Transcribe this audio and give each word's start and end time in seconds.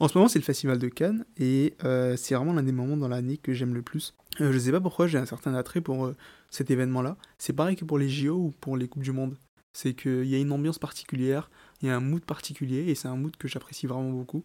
En 0.00 0.06
ce 0.06 0.16
moment, 0.16 0.28
c'est 0.28 0.38
le 0.38 0.44
Festival 0.44 0.78
de 0.78 0.88
Cannes 0.88 1.24
et 1.36 1.74
euh, 1.82 2.16
c'est 2.16 2.36
vraiment 2.36 2.52
l'un 2.52 2.62
des 2.62 2.72
moments 2.72 2.96
dans 2.96 3.08
l'année 3.08 3.36
que 3.36 3.52
j'aime 3.52 3.74
le 3.74 3.82
plus. 3.82 4.14
Euh, 4.40 4.52
je 4.52 4.58
sais 4.58 4.70
pas 4.70 4.80
pourquoi 4.80 5.08
j'ai 5.08 5.18
un 5.18 5.26
certain 5.26 5.54
attrait 5.54 5.80
pour 5.80 6.06
euh, 6.06 6.16
cet 6.50 6.70
événement-là. 6.70 7.16
C'est 7.38 7.52
pareil 7.52 7.74
que 7.74 7.84
pour 7.84 7.98
les 7.98 8.08
JO 8.08 8.36
ou 8.36 8.54
pour 8.60 8.76
les 8.76 8.86
Coupes 8.86 9.02
du 9.02 9.10
Monde. 9.10 9.36
C'est 9.72 9.94
qu'il 9.94 10.24
y 10.26 10.36
a 10.36 10.38
une 10.38 10.52
ambiance 10.52 10.78
particulière, 10.78 11.50
il 11.82 11.88
y 11.88 11.90
a 11.90 11.96
un 11.96 12.00
mood 12.00 12.24
particulier 12.24 12.88
et 12.88 12.94
c'est 12.94 13.08
un 13.08 13.16
mood 13.16 13.36
que 13.36 13.48
j'apprécie 13.48 13.86
vraiment 13.86 14.10
beaucoup. 14.10 14.44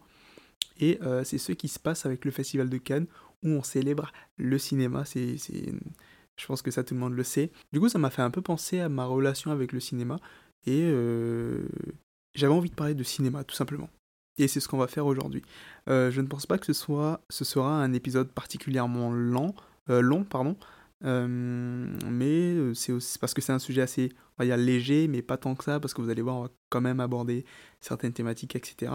Et 0.80 1.00
c'est 1.24 1.38
ce 1.38 1.52
qui 1.54 1.68
se 1.68 1.80
passe 1.80 2.06
avec 2.06 2.26
le 2.26 2.32
Festival 2.32 2.70
de 2.70 2.78
Cannes 2.78 3.08
où 3.42 3.50
on 3.50 3.64
célèbre 3.64 4.12
le 4.38 4.58
cinéma. 4.58 5.06
C'est, 5.06 5.38
Je 5.38 6.46
pense 6.46 6.62
que 6.62 6.72
ça 6.72 6.84
tout 6.84 6.94
le 6.94 7.00
monde 7.00 7.14
le 7.14 7.24
sait. 7.24 7.52
Du 7.72 7.80
coup, 7.80 7.90
ça 7.90 8.00
m'a 8.00 8.10
fait 8.10 8.22
un 8.22 8.30
peu 8.30 8.42
penser 8.42 8.80
à 8.80 8.90
ma 8.90 9.06
relation 9.06 9.50
avec 9.52 9.72
le 9.72 9.80
cinéma 9.80 10.18
et 10.68 10.92
j'avais 12.36 12.54
envie 12.54 12.70
de 12.70 12.76
parler 12.76 12.94
de 12.94 13.04
cinéma 13.04 13.44
tout 13.44 13.56
simplement. 13.56 13.90
Et 14.38 14.48
c'est 14.48 14.60
ce 14.60 14.68
qu'on 14.68 14.78
va 14.78 14.88
faire 14.88 15.06
aujourd'hui. 15.06 15.44
Euh, 15.90 16.12
je 16.12 16.22
ne 16.22 16.28
pense 16.28 16.46
pas 16.46 16.58
que 16.58 16.66
ce, 16.66 16.74
soit, 16.74 17.22
ce 17.30 17.46
sera 17.46 17.84
un 17.84 17.94
épisode 17.94 18.32
particulièrement 18.32 19.12
lent, 19.12 19.54
euh, 19.90 20.02
long, 20.02 20.24
pardon, 20.24 20.58
euh, 21.06 21.28
mais 21.28 22.74
c'est 22.74 22.94
aussi 22.94 23.20
parce 23.20 23.34
que 23.34 23.42
c'est 23.42 23.52
un 23.52 23.60
sujet 23.60 23.82
assez, 23.82 24.10
on 24.38 24.44
va 24.44 24.46
dire, 24.46 24.58
léger, 24.58 25.08
mais 25.08 25.22
pas 25.22 25.38
tant 25.38 25.54
que 25.56 25.64
ça, 25.64 25.80
parce 25.80 25.94
que 25.94 26.02
vous 26.02 26.10
allez 26.10 26.22
voir, 26.22 26.38
on 26.38 26.44
va 26.44 26.50
quand 26.70 26.82
même 26.82 27.00
aborder 27.00 27.46
certaines 27.80 28.14
thématiques, 28.14 28.56
etc. 28.56 28.92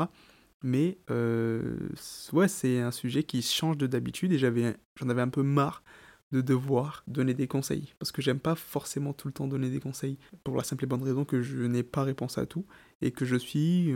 Mais 0.62 0.98
ouais, 1.09 2.48
c'est 2.48 2.80
un 2.80 2.91
sujet 2.91 3.23
qui 3.23 3.43
change 3.43 3.79
de 3.79 3.87
d'habitude 3.87 4.32
et 4.32 4.38
j'avais, 4.38 4.77
j'en 4.96 5.09
avais 5.09 5.23
un 5.23 5.29
peu 5.29 5.43
marre 5.43 5.84
de 6.32 6.41
devoir 6.41 7.05
donner 7.07 7.32
des 7.32 7.46
conseils. 7.46 7.95
Parce 8.01 8.10
que 8.12 8.20
j'aime 8.20 8.41
pas 8.41 8.55
forcément 8.55 9.12
tout 9.12 9.29
le 9.29 9.32
temps 9.32 9.46
donner 9.46 9.70
des 9.70 9.80
conseils. 9.80 10.18
Pour 10.43 10.57
la 10.57 10.65
simple 10.65 10.84
et 10.84 10.87
bonne 10.87 11.02
raison 11.02 11.24
que 11.24 11.41
je 11.41 11.62
n'ai 11.62 11.82
pas 11.82 12.02
réponse 12.02 12.38
à 12.38 12.45
tout. 12.45 12.66
Et 13.01 13.12
que 13.12 13.24
je 13.24 13.37
suis 13.37 13.95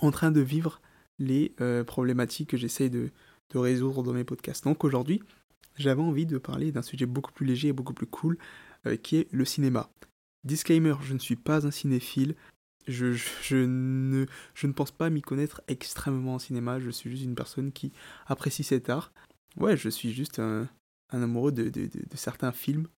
en 0.00 0.10
train 0.10 0.30
de 0.30 0.40
vivre 0.40 0.80
les 1.18 1.54
euh, 1.60 1.84
problématiques 1.84 2.50
que 2.50 2.56
j'essaye 2.56 2.90
de, 2.90 3.10
résoudre 3.54 4.02
dans 4.02 4.12
mes 4.12 4.24
podcasts. 4.24 4.64
Donc 4.64 4.84
aujourd'hui, 4.84 5.22
j'avais 5.76 6.02
envie 6.02 6.26
de 6.26 6.36
parler 6.36 6.72
d'un 6.72 6.82
sujet 6.82 7.06
beaucoup 7.06 7.32
plus 7.32 7.46
léger 7.46 7.68
et 7.68 7.72
beaucoup 7.72 7.94
plus 7.94 8.06
cool, 8.06 8.36
euh, 8.86 8.96
qui 8.96 9.16
est 9.16 9.32
le 9.32 9.46
cinéma. 9.46 9.88
Disclaimer, 10.44 10.94
je 11.00 11.14
ne 11.14 11.18
suis 11.18 11.36
pas 11.36 11.66
un 11.66 11.70
cinéphile, 11.70 12.34
je, 12.86 13.16
ne, 13.56 14.26
pense 14.72 14.90
pas 14.90 15.10
m'y 15.10 15.22
connaître 15.22 15.62
extrêmement 15.68 16.34
en 16.34 16.38
cinéma, 16.38 16.80
je 16.80 16.90
suis 16.90 17.10
juste 17.10 17.24
une 17.24 17.34
personne 17.34 17.72
qui 17.72 17.92
apprécie 18.26 18.62
cet 18.62 18.90
art. 18.90 19.12
Ouais, 19.56 19.76
je 19.76 19.88
suis 19.88 20.12
juste 20.12 20.38
un, 20.38 20.68
amoureux 21.10 21.52
de, 21.52 21.88
certains 22.14 22.52
films 22.52 22.88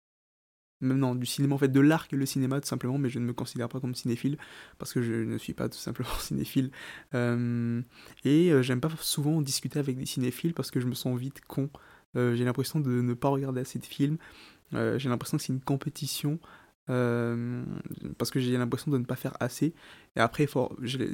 même 0.81 0.99
non, 0.99 1.15
du 1.15 1.27
cinéma, 1.27 1.55
en 1.55 1.59
fait, 1.59 1.69
de 1.69 1.81
l'art 1.81 2.09
que 2.09 2.17
le 2.17 2.27
cinéma, 2.27 2.61
tout 2.61 2.69
simplement, 2.69 2.99
mais 2.99 3.09
je 3.09 3.19
ne 3.19 3.25
me 3.25 3.33
considère 3.33 3.69
pas 3.69 3.81
comme 3.81 3.95
cinéphile, 3.95 4.39
parce 4.79 4.93
que 4.93 5.03
je 5.03 5.13
ne 5.13 5.39
suis 5.39 5.55
pas 5.55 5.69
tout 5.69 5.79
simplement 5.79 6.09
cinéphile. 6.21 6.71
Euh, 7.15 7.83
et 8.25 8.51
euh, 8.51 8.63
j'aime 8.63 8.81
pas 8.81 8.91
souvent 9.01 9.43
discuter 9.43 9.79
avec 9.79 9.97
des 9.97 10.07
cinéphiles, 10.07 10.55
parce 10.55 10.71
que 10.71 10.81
je 10.81 10.87
me 10.87 10.95
sens 10.95 11.19
vite 11.19 11.41
con. 11.47 11.71
Euh, 12.17 12.35
j'ai 12.37 12.45
l'impression 12.45 12.81
de 12.81 12.91
ne 12.91 13.15
pas 13.15 13.29
regarder 13.29 13.61
assez 13.61 13.79
de 13.79 13.85
films. 13.85 14.19
j'ai 14.73 15.09
l'impression 15.09 15.37
que 15.37 15.43
c'est 15.43 15.53
une 15.53 15.61
compétition, 15.61 16.39
parce 16.87 18.31
que 18.31 18.41
j'ai 18.41 18.57
l'impression 18.57 18.91
de 18.91 18.99
ne 18.99 19.05
pas 19.05 19.17
faire 19.17 19.37
assez. 19.41 19.75
Et 20.17 20.21
après, 20.21 20.49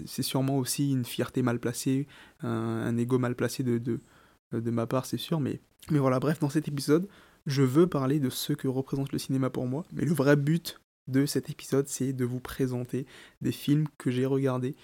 c'est 0.06 0.22
sûrement 0.22 0.58
aussi 0.58 0.92
une 0.92 1.04
fierté 1.04 1.42
mal 1.42 1.58
placée, 1.58 2.06
un, 2.42 2.96
ego 2.96 3.18
mal 3.18 3.34
placé 3.34 3.62
de, 3.62 3.78
de, 3.78 4.00
de 4.52 4.70
ma 4.70 4.86
part, 4.86 5.06
c'est 5.06 5.18
sûr, 5.18 5.40
mais, 5.40 5.60
mais 5.90 5.98
voilà, 5.98 6.20
bref, 6.20 6.38
dans 6.38 6.50
cet 6.50 6.68
épisode, 6.68 7.08
je 7.46 7.62
veux 7.62 7.86
parler 7.86 8.20
de 8.20 8.30
ce 8.30 8.52
que 8.52 8.68
représente 8.68 9.12
le 9.12 9.18
cinéma 9.18 9.50
pour 9.50 9.66
moi, 9.66 9.84
mais 9.92 10.04
le 10.04 10.14
vrai 10.14 10.36
but 10.36 10.80
de 11.08 11.26
cet 11.26 11.50
épisode, 11.50 11.88
c'est 11.88 12.12
de 12.12 12.24
vous 12.24 12.40
présenter 12.40 13.06
des 13.42 13.52
films 13.52 13.86
que 13.98 14.10
j'ai 14.10 14.26
regardés 14.26 14.74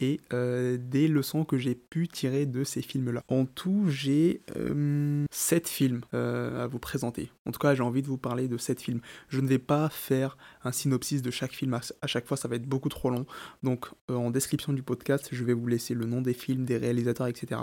et 0.00 0.20
euh, 0.32 0.78
des 0.80 1.08
leçons 1.08 1.44
que 1.44 1.58
j'ai 1.58 1.74
pu 1.74 2.08
tirer 2.08 2.46
de 2.46 2.64
ces 2.64 2.80
films-là. 2.82 3.22
En 3.28 3.44
tout, 3.44 3.84
j'ai 3.88 4.42
7 4.48 4.56
euh, 4.56 5.26
films 5.66 6.00
euh, 6.14 6.64
à 6.64 6.66
vous 6.66 6.78
présenter. 6.78 7.30
En 7.46 7.52
tout 7.52 7.58
cas, 7.58 7.74
j'ai 7.74 7.82
envie 7.82 8.02
de 8.02 8.06
vous 8.06 8.16
parler 8.16 8.48
de 8.48 8.56
7 8.56 8.80
films. 8.80 9.00
Je 9.28 9.40
ne 9.40 9.46
vais 9.46 9.58
pas 9.58 9.90
faire 9.90 10.38
un 10.64 10.72
synopsis 10.72 11.20
de 11.22 11.30
chaque 11.30 11.52
film 11.52 11.74
à 11.74 12.06
chaque 12.06 12.26
fois, 12.26 12.36
ça 12.36 12.48
va 12.48 12.56
être 12.56 12.66
beaucoup 12.66 12.88
trop 12.88 13.10
long. 13.10 13.26
Donc, 13.62 13.88
en 14.08 14.30
description 14.30 14.72
du 14.72 14.82
podcast, 14.82 15.28
je 15.32 15.44
vais 15.44 15.52
vous 15.52 15.66
laisser 15.66 15.94
le 15.94 16.06
nom 16.06 16.22
des 16.22 16.34
films, 16.34 16.64
des 16.64 16.78
réalisateurs, 16.78 17.26
etc. 17.26 17.60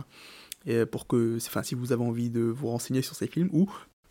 Et 0.66 0.86
pour 0.86 1.08
que, 1.08 1.38
enfin, 1.38 1.64
si 1.64 1.76
vous 1.76 1.92
avez 1.92 2.04
envie 2.04 2.30
de 2.30 2.42
vous 2.42 2.68
renseigner 2.68 3.02
sur 3.02 3.16
ces 3.16 3.28
films, 3.28 3.50
ou 3.52 3.68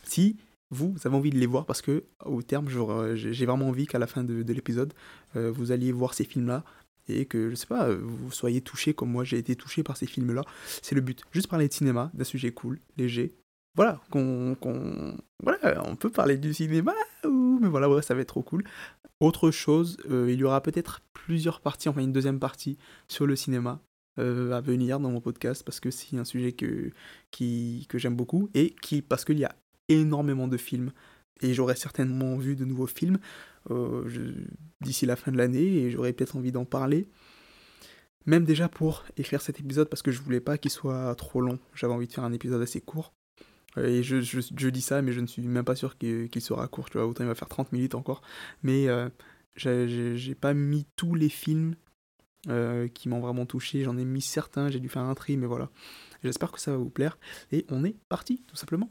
si 0.08 0.36
vous, 0.70 0.94
avez 1.04 1.14
envie 1.14 1.30
de 1.30 1.38
les 1.38 1.46
voir 1.46 1.64
parce 1.64 1.82
que 1.82 2.04
au 2.24 2.42
terme, 2.42 2.68
j'ai 3.14 3.46
vraiment 3.46 3.68
envie 3.68 3.86
qu'à 3.86 3.98
la 3.98 4.06
fin 4.06 4.24
de, 4.24 4.52
l'épisode, 4.52 4.92
euh, 5.36 5.50
vous 5.50 5.72
alliez 5.72 5.92
voir 5.92 6.14
ces 6.14 6.24
films-là 6.24 6.64
et 7.08 7.24
que, 7.24 7.50
je 7.50 7.54
sais 7.54 7.68
pas, 7.68 7.88
vous 7.94 8.32
soyez 8.32 8.60
touché 8.60 8.92
comme 8.92 9.10
moi 9.10 9.22
j'ai 9.22 9.38
été 9.38 9.54
touché 9.54 9.84
par 9.84 9.96
ces 9.96 10.06
films-là. 10.06 10.42
C'est 10.82 10.96
le 10.96 11.00
but. 11.00 11.22
Juste 11.30 11.48
parler 11.48 11.68
de 11.68 11.72
cinéma, 11.72 12.10
d'un 12.14 12.24
sujet 12.24 12.50
cool, 12.50 12.80
léger. 12.96 13.34
Voilà, 13.76 14.00
qu'on, 14.10 14.56
voilà, 15.42 15.82
on 15.86 15.96
peut 15.96 16.10
parler 16.10 16.38
du 16.38 16.54
cinéma, 16.54 16.94
mais 17.24 17.68
voilà, 17.68 18.02
ça 18.02 18.14
va 18.14 18.22
être 18.22 18.28
trop 18.28 18.42
cool. 18.42 18.64
Autre 19.20 19.50
chose, 19.50 19.98
euh, 20.10 20.30
il 20.30 20.38
y 20.38 20.44
aura 20.44 20.62
peut-être 20.62 21.00
plusieurs 21.12 21.60
parties, 21.60 21.88
enfin 21.88 22.00
une 22.00 22.12
deuxième 22.12 22.40
partie 22.40 22.76
sur 23.08 23.26
le 23.26 23.36
cinéma. 23.36 23.80
Euh, 24.18 24.52
à 24.52 24.62
venir 24.62 24.98
dans 24.98 25.10
mon 25.10 25.20
podcast 25.20 25.62
parce 25.62 25.78
que 25.78 25.90
c'est 25.90 26.16
un 26.16 26.24
sujet 26.24 26.52
que, 26.52 26.90
que 27.30 27.98
j'aime 27.98 28.16
beaucoup 28.16 28.48
et 28.54 28.74
qui 28.80 29.02
parce 29.02 29.26
qu'il 29.26 29.38
y 29.38 29.44
a 29.44 29.54
énormément 29.88 30.48
de 30.48 30.56
films. 30.56 30.92
Et 31.42 31.52
j'aurai 31.52 31.76
certainement 31.76 32.36
vu 32.36 32.56
de 32.56 32.64
nouveaux 32.64 32.86
films 32.86 33.18
euh, 33.70 34.04
d'ici 34.80 35.06
la 35.06 35.16
fin 35.16 35.32
de 35.32 35.36
l'année 35.36 35.64
et 35.64 35.90
j'aurais 35.90 36.12
peut-être 36.12 36.36
envie 36.36 36.52
d'en 36.52 36.64
parler. 36.64 37.08
Même 38.24 38.44
déjà 38.44 38.68
pour 38.68 39.04
écrire 39.16 39.40
cet 39.40 39.60
épisode 39.60 39.88
parce 39.88 40.02
que 40.02 40.10
je 40.10 40.20
voulais 40.20 40.40
pas 40.40 40.58
qu'il 40.58 40.70
soit 40.70 41.14
trop 41.14 41.40
long. 41.40 41.58
J'avais 41.74 41.92
envie 41.92 42.06
de 42.06 42.12
faire 42.12 42.24
un 42.24 42.32
épisode 42.32 42.62
assez 42.62 42.80
court. 42.80 43.12
Euh, 43.76 43.86
et 43.86 44.02
je, 44.02 44.20
je, 44.20 44.68
dis 44.68 44.80
ça, 44.80 45.02
mais 45.02 45.12
je 45.12 45.20
ne 45.20 45.26
suis 45.26 45.42
même 45.42 45.64
pas 45.64 45.76
sûr 45.76 45.98
qu'il 45.98 46.40
sera 46.40 46.66
court. 46.68 46.88
Tu 46.90 46.98
vois, 46.98 47.06
autant 47.06 47.24
il 47.24 47.28
va 47.28 47.34
faire 47.34 47.48
30 47.48 47.72
minutes 47.72 47.94
encore. 47.94 48.22
Mais 48.62 48.88
euh, 48.88 49.08
j'ai 49.56 50.34
pas 50.34 50.54
mis 50.54 50.86
tous 50.96 51.14
les 51.14 51.28
films 51.28 51.74
qui 52.94 53.08
m'ont 53.08 53.18
vraiment 53.18 53.44
touché. 53.44 53.82
J'en 53.82 53.98
ai 53.98 54.04
mis 54.04 54.22
certains, 54.22 54.70
j'ai 54.70 54.78
dû 54.78 54.88
faire 54.88 55.02
un 55.02 55.14
tri, 55.16 55.36
mais 55.36 55.46
voilà. 55.46 55.68
J'espère 56.22 56.52
que 56.52 56.60
ça 56.60 56.70
va 56.70 56.76
vous 56.76 56.90
plaire. 56.90 57.18
Et 57.50 57.66
on 57.70 57.84
est 57.84 57.96
parti, 58.08 58.44
tout 58.46 58.54
simplement. 58.54 58.90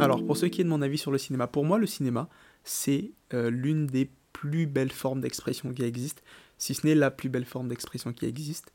Alors, 0.00 0.24
pour 0.24 0.36
ce 0.38 0.46
qui 0.46 0.62
est 0.62 0.64
de 0.64 0.68
mon 0.68 0.80
avis 0.80 0.96
sur 0.96 1.10
le 1.10 1.18
cinéma, 1.18 1.46
pour 1.46 1.64
moi, 1.66 1.78
le 1.78 1.86
cinéma, 1.86 2.30
c'est 2.64 3.12
euh, 3.34 3.50
l'une 3.50 3.86
des 3.86 4.10
plus 4.32 4.66
belles 4.66 4.92
formes 4.92 5.20
d'expression 5.20 5.74
qui 5.74 5.82
existent, 5.82 6.22
si 6.56 6.72
ce 6.74 6.86
n'est 6.86 6.94
la 6.94 7.10
plus 7.10 7.28
belle 7.28 7.44
forme 7.44 7.68
d'expression 7.68 8.12
qui 8.14 8.24
existe. 8.24 8.72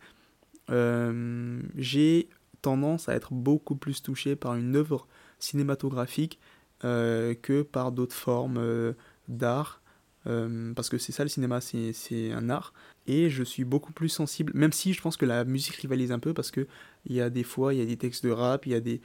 Euh, 0.69 1.59
j'ai 1.75 2.29
tendance 2.61 3.09
à 3.09 3.15
être 3.15 3.33
beaucoup 3.33 3.75
plus 3.75 4.03
touché 4.03 4.35
par 4.35 4.53
une 4.53 4.75
œuvre 4.75 5.07
cinématographique 5.39 6.39
euh, 6.83 7.33
que 7.33 7.61
par 7.61 7.91
d'autres 7.91 8.15
formes 8.15 8.57
euh, 8.57 8.93
d'art. 9.27 9.81
Euh, 10.27 10.73
parce 10.73 10.89
que 10.89 10.97
c'est 10.97 11.11
ça 11.11 11.23
le 11.23 11.29
cinéma, 11.29 11.61
c'est 11.61 12.31
un 12.31 12.49
art. 12.49 12.73
Et 13.07 13.29
je 13.29 13.43
suis 13.43 13.63
beaucoup 13.63 13.93
plus 13.93 14.09
sensible, 14.09 14.51
même 14.55 14.73
si 14.73 14.93
je 14.93 15.01
pense 15.01 15.17
que 15.17 15.25
la 15.25 15.45
musique 15.45 15.75
rivalise 15.75 16.11
un 16.11 16.19
peu, 16.19 16.33
parce 16.33 16.51
qu'il 16.51 16.65
y 17.07 17.21
a 17.21 17.29
des 17.29 17.43
fois, 17.43 17.73
il 17.73 17.79
y 17.79 17.83
a 17.83 17.85
des 17.85 17.97
textes 17.97 18.25
de 18.25 18.31
rap, 18.31 18.65
il 18.65 18.71
y 18.71 18.75
a 18.75 18.79
des, 18.79 19.01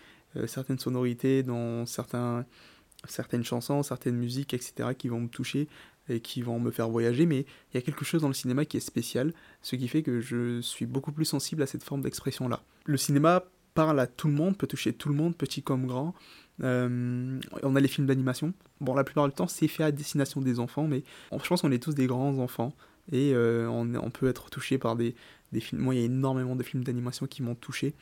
certaines 0.46 0.78
sonorités 0.78 1.42
dans 1.42 1.84
certains, 1.84 2.46
certaines 3.06 3.44
chansons, 3.44 3.82
certaines 3.82 4.16
musiques, 4.16 4.54
etc., 4.54 4.90
qui 4.96 5.08
vont 5.08 5.20
me 5.20 5.28
toucher 5.28 5.68
et 6.08 6.20
qui 6.20 6.42
vont 6.42 6.58
me 6.58 6.70
faire 6.70 6.88
voyager, 6.88 7.26
mais 7.26 7.40
il 7.40 7.74
y 7.74 7.78
a 7.78 7.82
quelque 7.82 8.04
chose 8.04 8.22
dans 8.22 8.28
le 8.28 8.34
cinéma 8.34 8.64
qui 8.64 8.78
est 8.78 8.80
spécial, 8.80 9.32
ce 9.62 9.76
qui 9.76 9.88
fait 9.88 10.02
que 10.02 10.20
je 10.20 10.60
suis 10.60 10.86
beaucoup 10.86 11.12
plus 11.12 11.26
sensible 11.26 11.62
à 11.62 11.66
cette 11.66 11.84
forme 11.84 12.00
d'expression-là. 12.00 12.62
Le 12.86 12.96
cinéma 12.96 13.44
parle 13.74 14.00
à 14.00 14.06
tout 14.06 14.28
le 14.28 14.34
monde, 14.34 14.56
peut 14.56 14.66
toucher 14.66 14.92
tout 14.92 15.08
le 15.08 15.14
monde, 15.14 15.36
petit 15.36 15.62
comme 15.62 15.86
grand. 15.86 16.14
Euh, 16.62 17.40
on 17.62 17.76
a 17.76 17.80
les 17.80 17.88
films 17.88 18.06
d'animation. 18.06 18.52
Bon, 18.80 18.94
la 18.94 19.04
plupart 19.04 19.26
du 19.28 19.34
temps, 19.34 19.48
c'est 19.48 19.68
fait 19.68 19.84
à 19.84 19.92
destination 19.92 20.40
des 20.40 20.60
enfants, 20.60 20.86
mais 20.86 21.02
je 21.32 21.48
pense 21.48 21.62
qu'on 21.62 21.72
est 21.72 21.82
tous 21.82 21.94
des 21.94 22.06
grands 22.06 22.38
enfants 22.38 22.74
et 23.12 23.32
euh, 23.34 23.66
on, 23.68 24.10
peut 24.10 24.28
être 24.28 24.50
touché 24.50 24.78
par 24.78 24.96
des, 24.96 25.14
films. 25.58 25.82
Moi, 25.82 25.94
il 25.94 26.00
y 26.00 26.02
a 26.02 26.06
énormément 26.06 26.56
de 26.56 26.62
films 26.62 26.84
d'animation 26.84 27.26
qui 27.26 27.42
m'ont 27.42 27.54
touché. 27.54 27.94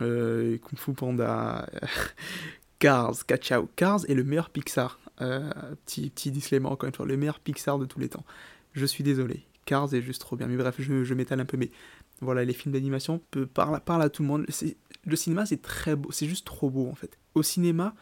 Euh, 0.00 0.58
Kung 0.58 0.78
Fu 0.78 0.92
Panda, 0.92 1.68
Cars, 2.78 3.26
Kachao. 3.26 3.68
Cars 3.76 4.00
est 4.08 4.14
le 4.14 4.24
meilleur 4.24 4.50
Pixar. 4.50 4.98
petit, 5.18 6.10
petit 6.10 6.30
disclaimer 6.30 6.66
encore 6.66 6.88
une 6.88 6.94
fois, 6.94 7.06
le 7.06 7.16
meilleur 7.16 7.40
Pixar 7.40 7.78
de 7.78 7.84
tous 7.84 8.00
les 8.00 8.08
temps. 8.08 8.24
Je 8.72 8.86
suis 8.86 9.04
désolé. 9.04 9.44
Cars 9.68 9.92
est 9.92 10.00
juste 10.00 10.22
trop 10.22 10.34
bien. 10.34 10.46
Mais 10.46 10.56
bref, 10.56 10.76
je, 10.78 11.14
m'étale 11.14 11.40
un 11.40 11.44
peu. 11.44 11.58
Mais 11.58 11.70
voilà, 12.20 12.44
les 12.44 12.52
films 12.52 12.72
d'animation 12.72 13.20
parlent, 13.54 14.02
à 14.02 14.10
tout 14.10 14.22
le 14.22 14.28
monde. 14.28 14.46
Le 15.04 15.16
cinéma, 15.16 15.46
c'est 15.46 15.62
très 15.62 15.96
beau. 15.96 16.10
C'est 16.12 16.26
juste 16.26 16.46
trop 16.46 16.70
beau 16.70 16.88
en 16.88 16.94
fait 16.94 17.18
au 17.38 17.42
cinéma, 17.42 17.94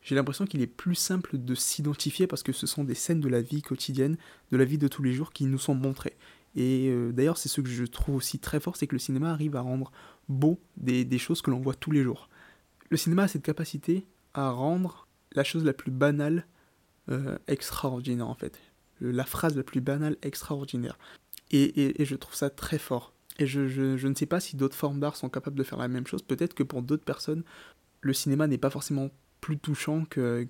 j'ai 0.00 0.14
l'impression 0.14 0.46
qu'il 0.46 0.62
est 0.62 0.66
plus 0.66 0.94
simple 0.94 1.38
de 1.38 1.54
s'identifier 1.54 2.26
parce 2.26 2.42
que 2.42 2.52
ce 2.52 2.66
sont 2.66 2.84
des 2.84 2.94
scènes 2.94 3.20
de 3.20 3.28
la 3.28 3.42
vie 3.42 3.62
quotidienne, 3.62 4.16
de 4.50 4.56
la 4.56 4.64
vie 4.64 4.78
de 4.78 4.88
tous 4.88 5.02
les 5.02 5.12
jours 5.12 5.32
qui 5.32 5.44
nous 5.44 5.58
sont 5.58 5.74
montrées. 5.74 6.16
Et 6.56 6.88
euh, 6.88 7.10
d'ailleurs, 7.12 7.38
c'est 7.38 7.48
ce 7.48 7.60
que 7.60 7.68
je 7.68 7.84
trouve 7.84 8.16
aussi 8.16 8.38
très 8.38 8.60
fort, 8.60 8.76
c'est 8.76 8.86
que 8.86 8.94
le 8.94 9.00
cinéma 9.00 9.30
arrive 9.30 9.56
à 9.56 9.60
rendre 9.60 9.90
beau 10.28 10.60
des, 10.76 11.18
choses 11.18 11.42
que 11.42 11.50
l'on 11.50 11.60
voit 11.60 11.74
tous 11.74 11.90
les 11.90 12.02
jours. 12.02 12.28
Le 12.90 12.96
cinéma 12.96 13.24
a 13.24 13.28
cette 13.28 13.42
capacité 13.42 14.06
à 14.34 14.50
rendre 14.50 15.08
la 15.32 15.42
chose 15.42 15.64
la 15.64 15.72
plus 15.72 15.90
banale 15.90 16.46
euh, 17.10 17.38
extraordinaire 17.48 18.28
en 18.28 18.34
fait. 18.34 18.60
La 19.00 19.24
phrase 19.24 19.56
la 19.56 19.64
plus 19.64 19.80
banale 19.80 20.16
extraordinaire. 20.22 20.98
Et, 21.50 22.04
je 22.04 22.16
trouve 22.16 22.34
ça 22.34 22.50
très 22.50 22.78
fort. 22.78 23.13
Et 23.38 23.46
je, 23.46 23.66
je, 23.66 23.96
je 23.96 24.08
ne 24.08 24.14
sais 24.14 24.26
pas 24.26 24.40
si 24.40 24.56
d'autres 24.56 24.76
formes 24.76 25.00
d'art 25.00 25.16
sont 25.16 25.28
capables 25.28 25.56
de 25.56 25.64
faire 25.64 25.78
la 25.78 25.88
même 25.88 26.06
chose. 26.06 26.22
Peut-être 26.22 26.54
que 26.54 26.62
pour 26.62 26.82
d'autres 26.82 27.04
personnes, 27.04 27.42
le 28.00 28.12
cinéma 28.12 28.46
n'est 28.46 28.58
pas 28.58 28.70
forcément 28.70 29.10
plus 29.40 29.58
touchant 29.58 30.04
que, 30.04 30.46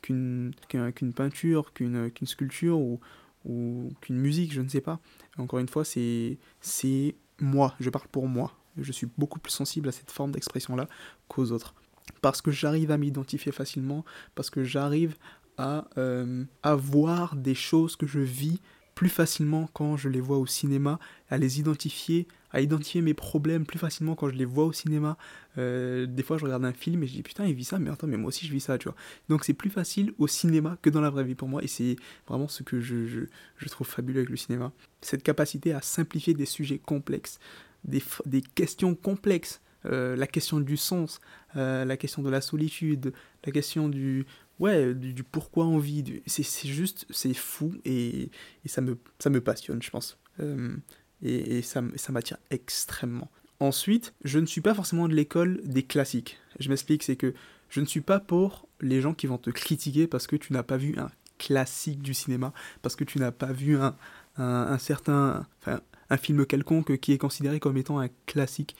qu'une, 0.00 0.52
qu'une 0.68 1.12
peinture, 1.12 1.72
qu'une, 1.72 2.10
qu'une 2.10 2.26
sculpture 2.26 2.78
ou, 2.78 3.00
ou 3.44 3.90
qu'une 4.00 4.16
musique, 4.16 4.52
je 4.52 4.60
ne 4.60 4.68
sais 4.68 4.80
pas. 4.80 5.00
Encore 5.38 5.58
une 5.58 5.68
fois, 5.68 5.84
c'est, 5.84 6.38
c'est 6.60 7.14
moi, 7.40 7.74
je 7.80 7.90
parle 7.90 8.08
pour 8.08 8.26
moi. 8.26 8.52
Je 8.78 8.90
suis 8.90 9.08
beaucoup 9.18 9.38
plus 9.38 9.52
sensible 9.52 9.88
à 9.88 9.92
cette 9.92 10.10
forme 10.10 10.32
d'expression-là 10.32 10.88
qu'aux 11.28 11.52
autres. 11.52 11.74
Parce 12.22 12.42
que 12.42 12.50
j'arrive 12.50 12.90
à 12.90 12.98
m'identifier 12.98 13.52
facilement, 13.52 14.04
parce 14.34 14.50
que 14.50 14.64
j'arrive 14.64 15.16
à, 15.58 15.86
euh, 15.96 16.44
à 16.62 16.74
voir 16.74 17.36
des 17.36 17.54
choses 17.54 17.96
que 17.96 18.06
je 18.06 18.20
vis 18.20 18.60
plus 18.94 19.08
facilement 19.08 19.68
quand 19.72 19.96
je 19.96 20.08
les 20.08 20.20
vois 20.20 20.38
au 20.38 20.46
cinéma, 20.46 20.98
à 21.28 21.38
les 21.38 21.60
identifier, 21.60 22.26
à 22.50 22.60
identifier 22.60 23.00
mes 23.00 23.14
problèmes 23.14 23.66
plus 23.66 23.78
facilement 23.78 24.14
quand 24.14 24.28
je 24.28 24.34
les 24.34 24.44
vois 24.44 24.64
au 24.64 24.72
cinéma. 24.72 25.16
Euh, 25.58 26.06
des 26.06 26.22
fois, 26.22 26.38
je 26.38 26.44
regarde 26.44 26.64
un 26.64 26.72
film 26.72 27.02
et 27.02 27.06
je 27.06 27.12
dis 27.12 27.22
putain, 27.22 27.44
il 27.46 27.54
vit 27.54 27.64
ça, 27.64 27.78
mais 27.78 27.90
attends, 27.90 28.06
mais 28.06 28.16
moi 28.16 28.28
aussi 28.28 28.46
je 28.46 28.52
vis 28.52 28.60
ça, 28.60 28.78
tu 28.78 28.84
vois. 28.84 28.96
Donc 29.28 29.44
c'est 29.44 29.54
plus 29.54 29.70
facile 29.70 30.14
au 30.18 30.26
cinéma 30.26 30.78
que 30.80 30.90
dans 30.90 31.00
la 31.00 31.10
vraie 31.10 31.24
vie 31.24 31.34
pour 31.34 31.48
moi, 31.48 31.62
et 31.62 31.66
c'est 31.66 31.96
vraiment 32.28 32.48
ce 32.48 32.62
que 32.62 32.80
je, 32.80 33.06
je, 33.06 33.68
trouve 33.68 33.86
fabuleux 33.86 34.20
avec 34.20 34.30
le 34.30 34.36
cinéma. 34.36 34.72
Cette 35.00 35.22
capacité 35.22 35.72
à 35.72 35.80
simplifier 35.82 36.34
des 36.34 36.46
sujets 36.46 36.78
complexes, 36.78 37.38
des, 37.84 38.02
des 38.26 38.42
questions 38.42 38.94
complexes. 38.94 39.60
Euh, 39.86 40.16
la 40.16 40.26
question 40.26 40.60
du 40.60 40.78
sens, 40.78 41.20
euh, 41.56 41.84
la 41.84 41.98
question 41.98 42.22
de 42.22 42.30
la 42.30 42.40
solitude, 42.40 43.12
la 43.44 43.52
question 43.52 43.90
du, 43.90 44.24
ouais, 44.58 44.94
du, 44.94 45.22
pourquoi 45.24 45.66
on 45.66 45.78
vit. 45.78 46.22
C'est 46.26 46.68
juste, 46.68 47.06
c'est 47.10 47.34
fou 47.34 47.74
et, 47.84 48.30
et, 48.64 48.68
ça, 48.68 48.80
me, 48.80 48.98
ça 49.18 49.30
me 49.30 49.40
passionne, 49.40 49.82
je 49.82 49.90
pense. 49.90 50.18
Euh, 50.40 50.76
et, 51.22 51.58
et, 51.58 51.62
ça, 51.62 51.82
ça 51.96 52.12
m'attire 52.12 52.38
extrêmement. 52.50 53.30
Ensuite, 53.60 54.14
je 54.24 54.38
ne 54.38 54.46
suis 54.46 54.60
pas 54.60 54.74
forcément 54.74 55.08
de 55.08 55.14
l'école 55.14 55.60
des 55.64 55.82
classiques. 55.82 56.38
Je 56.58 56.68
m'explique, 56.68 57.02
c'est 57.02 57.16
que 57.16 57.34
je 57.68 57.80
ne 57.80 57.86
suis 57.86 58.00
pas 58.00 58.20
pour 58.20 58.68
les 58.80 59.00
gens 59.00 59.14
qui 59.14 59.26
vont 59.26 59.38
te 59.38 59.50
critiquer 59.50 60.06
parce 60.06 60.26
que 60.26 60.36
tu 60.36 60.52
n'as 60.52 60.62
pas 60.62 60.76
vu 60.76 60.98
un 60.98 61.10
classique 61.38 62.02
du 62.02 62.14
cinéma, 62.14 62.52
parce 62.82 62.96
que 62.96 63.04
tu 63.04 63.18
n'as 63.18 63.32
pas 63.32 63.52
vu 63.52 63.76
un, 63.76 63.96
un, 64.36 64.44
un 64.44 64.78
certain, 64.78 65.46
enfin, 65.60 65.80
un 66.10 66.16
film 66.16 66.46
quelconque 66.46 66.98
qui 66.98 67.12
est 67.12 67.18
considéré 67.18 67.60
comme 67.60 67.76
étant 67.76 67.98
un 67.98 68.08
classique. 68.26 68.76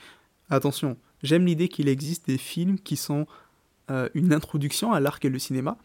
Attention, 0.49 0.97
j'aime 1.23 1.45
l'idée 1.45 1.67
qu'il 1.67 1.87
existe 1.87 2.27
des 2.27 2.37
films 2.37 2.79
qui 2.79 2.95
sont 2.97 3.27
une 4.13 4.33
introduction 4.33 4.93
à 4.93 4.99
l'art 4.99 5.19
qu'est 5.19 5.29
le 5.29 5.39
cinéma, 5.39 5.77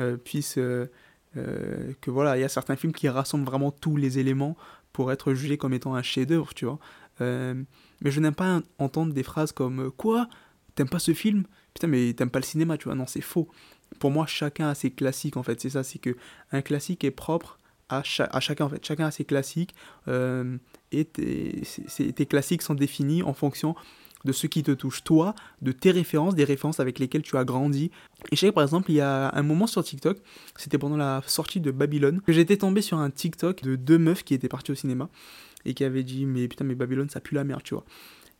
euh, 0.00 0.16
puisque 0.16 0.58
euh, 0.58 0.88
que 1.34 2.10
voilà, 2.10 2.36
il 2.36 2.40
y 2.40 2.44
a 2.44 2.48
certains 2.48 2.76
films 2.76 2.92
qui 2.92 3.08
rassemblent 3.08 3.44
vraiment 3.44 3.70
tous 3.70 3.96
les 3.96 4.18
éléments 4.18 4.56
pour 4.92 5.12
être 5.12 5.34
jugés 5.34 5.58
comme 5.58 5.72
étant 5.72 5.94
un 5.94 6.02
chef-d'œuvre, 6.02 6.54
tu 6.54 6.66
vois. 6.66 6.78
mais 7.20 8.10
je 8.10 8.20
n'aime 8.20 8.34
pas 8.34 8.60
entendre 8.78 9.12
des 9.12 9.22
phrases 9.22 9.52
comme 9.52 9.90
quoi? 9.92 10.28
T'aimes 10.74 10.88
pas 10.88 10.98
ce 10.98 11.12
film? 11.14 11.44
Putain, 11.74 11.86
mais 11.86 12.12
t'aimes 12.14 12.30
pas 12.30 12.38
le 12.38 12.44
cinéma, 12.44 12.78
tu 12.78 12.84
vois. 12.84 12.94
Non, 12.94 13.06
c'est 13.06 13.20
faux. 13.20 13.48
Pour 13.98 14.10
moi, 14.10 14.26
chacun 14.26 14.68
a 14.68 14.74
ses 14.74 14.90
classiques, 14.90 15.36
en 15.36 15.42
fait. 15.42 15.60
C'est 15.60 15.70
ça, 15.70 15.82
c'est 15.82 15.98
que 15.98 16.16
un 16.50 16.62
classique 16.62 17.04
est 17.04 17.10
propre 17.10 17.58
à, 17.88 18.02
à, 18.30 18.40
chacun, 18.40 18.64
en 18.64 18.68
fait. 18.68 18.84
Chacun 18.84 19.06
a 19.06 19.10
ses 19.10 19.24
classiques. 19.24 19.74
Euh, 20.08 20.56
et 20.90 21.04
tes, 21.04 22.26
classiques 22.26 22.62
sont 22.62 22.74
définis 22.74 23.22
en 23.22 23.34
fonction 23.34 23.74
de 24.24 24.32
ce 24.32 24.46
qui 24.46 24.62
te 24.62 24.70
touche 24.70 25.04
toi, 25.04 25.34
de 25.60 25.72
tes 25.72 25.90
références, 25.90 26.34
des 26.34 26.44
références 26.44 26.80
avec 26.80 26.98
lesquelles 26.98 27.22
tu 27.22 27.36
as 27.36 27.44
grandi. 27.44 27.90
Et 28.30 28.36
je 28.36 28.40
sais 28.40 28.48
que 28.48 28.54
par 28.54 28.62
exemple, 28.62 28.90
il 28.90 28.96
y 28.96 29.00
a 29.00 29.34
un 29.34 29.42
moment 29.42 29.66
sur 29.66 29.82
TikTok, 29.82 30.18
c'était 30.56 30.78
pendant 30.78 30.96
la 30.96 31.22
sortie 31.26 31.60
de 31.60 31.70
Babylone, 31.70 32.20
que 32.20 32.32
j'étais 32.32 32.56
tombé 32.56 32.82
sur 32.82 32.98
un 32.98 33.10
TikTok 33.10 33.62
de 33.62 33.76
deux 33.76 33.98
meufs 33.98 34.24
qui 34.24 34.34
étaient 34.34 34.48
parties 34.48 34.72
au 34.72 34.76
cinéma 34.76 35.08
et 35.64 35.74
qui 35.74 35.84
avaient 35.84 36.04
dit 36.04 36.26
Mais 36.26 36.48
putain, 36.48 36.64
mais 36.64 36.74
Babylone, 36.74 37.08
ça 37.10 37.20
pue 37.20 37.34
la 37.34 37.44
merde, 37.44 37.62
tu 37.62 37.74
vois. 37.74 37.84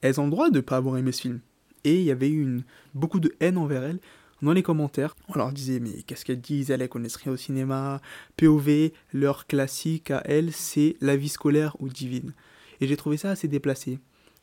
Elles 0.01 0.21
ont 0.21 0.25
le 0.25 0.31
droit 0.31 0.51
de 0.51 0.61
pas 0.61 0.77
avoir 0.77 0.97
aimé 0.97 1.13
ce 1.13 1.23
film. 1.23 1.41
Et 1.85 1.97
il 1.97 2.05
y 2.05 2.11
avait 2.11 2.31
eu 2.31 2.61
beaucoup 2.95 3.21
de 3.21 3.35
haine 3.41 3.59
envers 3.59 3.83
elles 3.83 3.99
dans 4.43 4.53
les 4.53 4.63
commentaires. 4.63 5.15
On 5.29 5.39
leur 5.39 5.53
disait, 5.53 5.81
mais 5.81 6.03
qu'est-ce 6.03 6.25
qu'elles 6.25 6.41
disent 6.41 6.71
Elles, 6.71 6.83
elles 6.83 6.89
connaissent 6.89 7.17
rien 7.17 7.33
au 7.33 7.37
cinéma. 7.37 8.01
POV, 8.37 8.91
leur 9.13 9.47
classique 9.47 10.11
à 10.11 10.23
elles, 10.25 10.53
c'est 10.53 10.97
la 11.01 11.17
vie 11.17 11.29
scolaire 11.29 11.77
ou 11.81 11.89
divine. 11.89 12.33
Et 12.81 12.87
j'ai 12.87 12.97
trouvé 12.97 13.17
ça 13.17 13.31
assez 13.31 13.49
déplacé. 13.49 13.99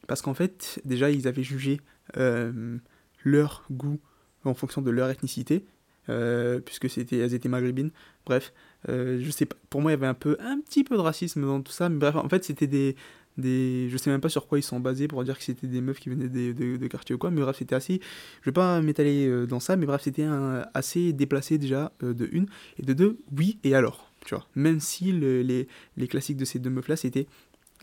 Parce 0.09 0.23
qu'en 0.23 0.33
fait, 0.33 0.81
déjà, 0.85 1.11
ils 1.11 1.27
avaient 1.27 1.43
jugé 1.43 1.79
euh, 2.17 2.79
leur 3.23 3.63
goût 3.69 3.99
en 4.43 4.55
fonction 4.55 4.81
de 4.81 4.89
leur 4.89 5.07
ethnicité, 5.07 5.67
euh, 6.09 6.59
puisque 6.59 6.89
c'était, 6.89 7.19
elles 7.19 7.35
étaient 7.35 7.47
maghrébines. 7.47 7.91
Bref, 8.25 8.51
euh, 8.89 9.19
je 9.21 9.29
sais 9.29 9.45
pas, 9.45 9.55
pour 9.69 9.81
moi, 9.81 9.91
il 9.91 9.93
y 9.93 9.97
avait 9.97 10.07
un, 10.07 10.15
peu, 10.15 10.35
un 10.39 10.59
petit 10.61 10.83
peu 10.83 10.95
de 10.95 11.01
racisme 11.01 11.43
dans 11.43 11.61
tout 11.61 11.71
ça, 11.71 11.89
mais 11.89 11.99
bref, 11.99 12.15
en 12.15 12.27
fait, 12.27 12.43
c'était 12.43 12.65
des, 12.65 12.95
des... 13.37 13.87
Je 13.91 13.97
sais 13.97 14.09
même 14.09 14.19
pas 14.19 14.29
sur 14.29 14.47
quoi 14.47 14.57
ils 14.57 14.63
sont 14.63 14.79
basés 14.79 15.07
pour 15.07 15.23
dire 15.23 15.37
que 15.37 15.43
c'était 15.43 15.67
des 15.67 15.79
meufs 15.79 15.99
qui 15.99 16.09
venaient 16.09 16.27
de, 16.27 16.87
quartier 16.87 17.13
ou 17.13 17.19
quoi, 17.19 17.29
mais 17.29 17.41
bref, 17.41 17.57
c'était 17.59 17.75
assez... 17.75 18.01
Je 18.41 18.49
vais 18.49 18.53
pas 18.53 18.81
m'étaler 18.81 19.45
dans 19.45 19.59
ça, 19.59 19.75
mais 19.75 19.85
bref, 19.85 20.01
c'était 20.01 20.25
assez 20.73 21.13
déplacé 21.13 21.59
déjà, 21.59 21.91
de 22.01 22.27
une, 22.31 22.47
et 22.79 22.81
de 22.81 22.93
deux, 22.93 23.19
oui, 23.37 23.59
et 23.63 23.75
alors, 23.75 24.11
tu 24.25 24.33
vois. 24.33 24.47
Même 24.55 24.79
si 24.79 25.11
le, 25.11 25.43
les, 25.43 25.67
les 25.97 26.07
classiques 26.07 26.37
de 26.37 26.45
ces 26.45 26.57
deux 26.57 26.71
meufs-là, 26.71 26.95
c'était 26.95 27.27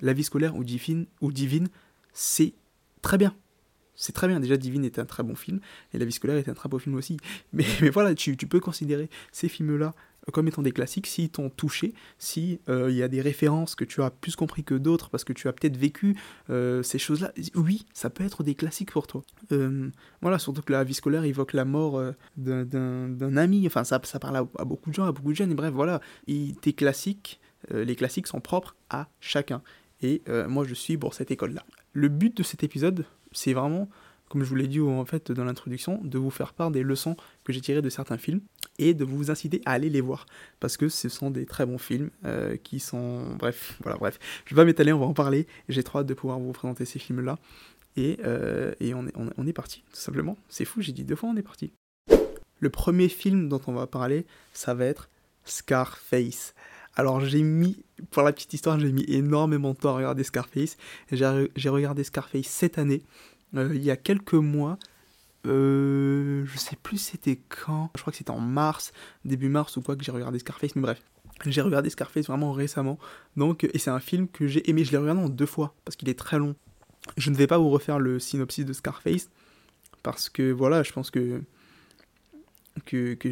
La 0.02 0.12
vie 0.12 0.24
scolaire 0.24 0.56
ou 0.56 0.64
Divine, 0.64 1.06
ou 1.20 1.30
Divine 1.30 1.68
c'est 2.16 2.54
très 3.02 3.18
bien. 3.18 3.34
C'est 3.94 4.12
très 4.12 4.26
bien. 4.26 4.40
Déjà, 4.40 4.56
Divine 4.56 4.84
est 4.84 4.98
un 4.98 5.04
très 5.04 5.22
bon 5.22 5.34
film, 5.34 5.60
et 5.92 5.98
La 5.98 6.04
vie 6.04 6.12
scolaire 6.12 6.36
est 6.36 6.48
un 6.48 6.54
très 6.54 6.68
beau 6.68 6.78
film 6.78 6.94
aussi. 6.96 7.18
Mais, 7.52 7.64
mais 7.80 7.90
voilà, 7.90 8.14
tu, 8.14 8.36
tu, 8.36 8.46
peux 8.46 8.60
considérer 8.60 9.08
ces 9.32 9.48
films-là 9.48 9.94
comme 10.32 10.48
étant 10.48 10.62
des 10.62 10.72
classiques 10.72 11.06
s'ils 11.06 11.30
t'ont 11.30 11.50
touché, 11.50 11.94
si 12.18 12.58
il 12.66 12.72
euh, 12.72 12.90
y 12.90 13.02
a 13.02 13.08
des 13.08 13.20
références 13.20 13.76
que 13.76 13.84
tu 13.84 14.02
as 14.02 14.10
plus 14.10 14.34
compris 14.34 14.64
que 14.64 14.74
d'autres 14.74 15.08
parce 15.08 15.22
que 15.22 15.32
tu 15.32 15.46
as 15.46 15.52
peut-être 15.52 15.76
vécu 15.76 16.16
euh, 16.50 16.82
ces 16.82 16.98
choses-là. 16.98 17.32
Oui, 17.54 17.86
ça 17.92 18.10
peut 18.10 18.24
être 18.24 18.42
des 18.42 18.56
classiques 18.56 18.90
pour 18.90 19.06
toi. 19.06 19.22
Euh, 19.52 19.88
voilà, 20.22 20.38
surtout 20.38 20.62
que 20.62 20.72
la 20.72 20.82
vie 20.82 20.94
scolaire 20.94 21.22
évoque 21.24 21.52
la 21.52 21.64
mort 21.64 21.98
euh, 21.98 22.12
d'un 22.36 23.36
ami. 23.36 23.66
Enfin, 23.66 23.84
ça, 23.84 24.00
ça 24.02 24.18
parle 24.18 24.36
à, 24.36 24.64
beaucoup 24.64 24.90
de 24.90 24.94
gens, 24.94 25.04
à 25.04 25.12
beaucoup 25.12 25.30
de 25.30 25.36
jeunes. 25.36 25.52
Et 25.52 25.54
bref, 25.54 25.72
voilà, 25.72 26.00
tes 26.26 26.72
classiques, 26.72 27.40
les 27.72 27.94
classiques 27.94 28.26
sont 28.26 28.40
propres 28.40 28.74
à 28.90 29.08
chacun. 29.20 29.62
Et 30.02 30.22
moi, 30.48 30.64
je 30.64 30.74
suis 30.74 30.96
pour 30.96 31.14
cette 31.14 31.30
école-là. 31.30 31.64
Le 31.96 32.08
but 32.08 32.36
de 32.36 32.42
cet 32.42 32.62
épisode, 32.62 33.06
c'est 33.32 33.54
vraiment, 33.54 33.88
comme 34.28 34.44
je 34.44 34.48
vous 34.50 34.54
l'ai 34.54 34.68
dit 34.68 34.82
en 34.82 35.06
fait 35.06 35.32
dans 35.32 35.44
l'introduction, 35.44 35.98
de 36.04 36.18
vous 36.18 36.28
faire 36.28 36.52
part 36.52 36.70
des 36.70 36.82
leçons 36.82 37.16
que 37.42 37.54
j'ai 37.54 37.62
tirées 37.62 37.80
de 37.80 37.88
certains 37.88 38.18
films 38.18 38.42
et 38.78 38.92
de 38.92 39.02
vous 39.02 39.30
inciter 39.30 39.62
à 39.64 39.70
aller 39.70 39.88
les 39.88 40.02
voir. 40.02 40.26
Parce 40.60 40.76
que 40.76 40.90
ce 40.90 41.08
sont 41.08 41.30
des 41.30 41.46
très 41.46 41.64
bons 41.64 41.78
films 41.78 42.10
euh, 42.26 42.58
qui 42.58 42.80
sont 42.80 43.34
bref 43.38 43.78
voilà 43.82 43.96
bref. 43.96 44.18
Je 44.44 44.54
vais 44.54 44.60
pas 44.60 44.66
m'étaler 44.66 44.92
on 44.92 44.98
va 44.98 45.06
en 45.06 45.14
parler. 45.14 45.46
J'ai 45.70 45.82
trop 45.82 46.00
hâte 46.00 46.06
de 46.06 46.12
pouvoir 46.12 46.38
vous 46.38 46.52
présenter 46.52 46.84
ces 46.84 46.98
films 46.98 47.24
là 47.24 47.38
et, 47.96 48.18
euh, 48.26 48.74
on, 48.82 49.06
est, 49.06 49.12
on 49.38 49.46
est 49.46 49.54
parti 49.54 49.82
tout 49.90 49.98
simplement. 49.98 50.36
C'est 50.50 50.66
fou 50.66 50.82
j'ai 50.82 50.92
dit 50.92 51.04
deux 51.04 51.16
fois 51.16 51.30
on 51.30 51.36
est 51.36 51.40
parti. 51.40 51.72
Le 52.60 52.68
premier 52.68 53.08
film 53.08 53.48
dont 53.48 53.62
on 53.68 53.72
va 53.72 53.86
parler 53.86 54.26
ça 54.52 54.74
va 54.74 54.84
être 54.84 55.08
Scarface 55.46 56.52
alors 56.96 57.20
j'ai 57.20 57.42
mis, 57.42 57.84
pour 58.10 58.22
la 58.22 58.32
petite 58.32 58.54
histoire, 58.54 58.80
j'ai 58.80 58.90
mis 58.90 59.04
énormément 59.06 59.72
de 59.72 59.78
temps 59.78 59.90
à 59.90 59.96
regarder 59.96 60.24
Scarface. 60.24 60.76
J'ai 61.12 61.68
regardé 61.68 62.04
Scarface 62.04 62.46
cette 62.46 62.78
année, 62.78 63.02
euh, 63.54 63.70
il 63.74 63.84
y 63.84 63.90
a 63.90 63.96
quelques 63.96 64.34
mois. 64.34 64.78
Euh, 65.46 66.44
je 66.46 66.58
sais 66.58 66.74
plus 66.82 66.98
c'était 66.98 67.38
quand, 67.48 67.90
je 67.94 68.00
crois 68.00 68.10
que 68.10 68.16
c'était 68.16 68.32
en 68.32 68.40
mars, 68.40 68.92
début 69.24 69.48
mars 69.48 69.76
ou 69.76 69.82
quoi 69.82 69.94
que 69.94 70.02
j'ai 70.02 70.10
regardé 70.10 70.38
Scarface, 70.38 70.74
mais 70.74 70.82
bref. 70.82 71.00
J'ai 71.44 71.60
regardé 71.60 71.90
Scarface 71.90 72.26
vraiment 72.26 72.52
récemment, 72.52 72.98
donc, 73.36 73.64
et 73.64 73.78
c'est 73.78 73.90
un 73.90 74.00
film 74.00 74.26
que 74.26 74.46
j'ai 74.46 74.68
aimé, 74.70 74.84
je 74.84 74.92
l'ai 74.92 74.96
regardé 74.96 75.20
en 75.20 75.28
deux 75.28 75.46
fois, 75.46 75.74
parce 75.84 75.94
qu'il 75.94 76.08
est 76.08 76.18
très 76.18 76.38
long. 76.38 76.56
Je 77.18 77.30
ne 77.30 77.36
vais 77.36 77.46
pas 77.46 77.58
vous 77.58 77.68
refaire 77.68 77.98
le 77.98 78.18
synopsis 78.18 78.64
de 78.64 78.72
Scarface, 78.72 79.28
parce 80.02 80.30
que 80.30 80.50
voilà, 80.50 80.82
je 80.82 80.92
pense 80.92 81.10
que, 81.10 81.42
que, 82.86 83.12
que 83.14 83.28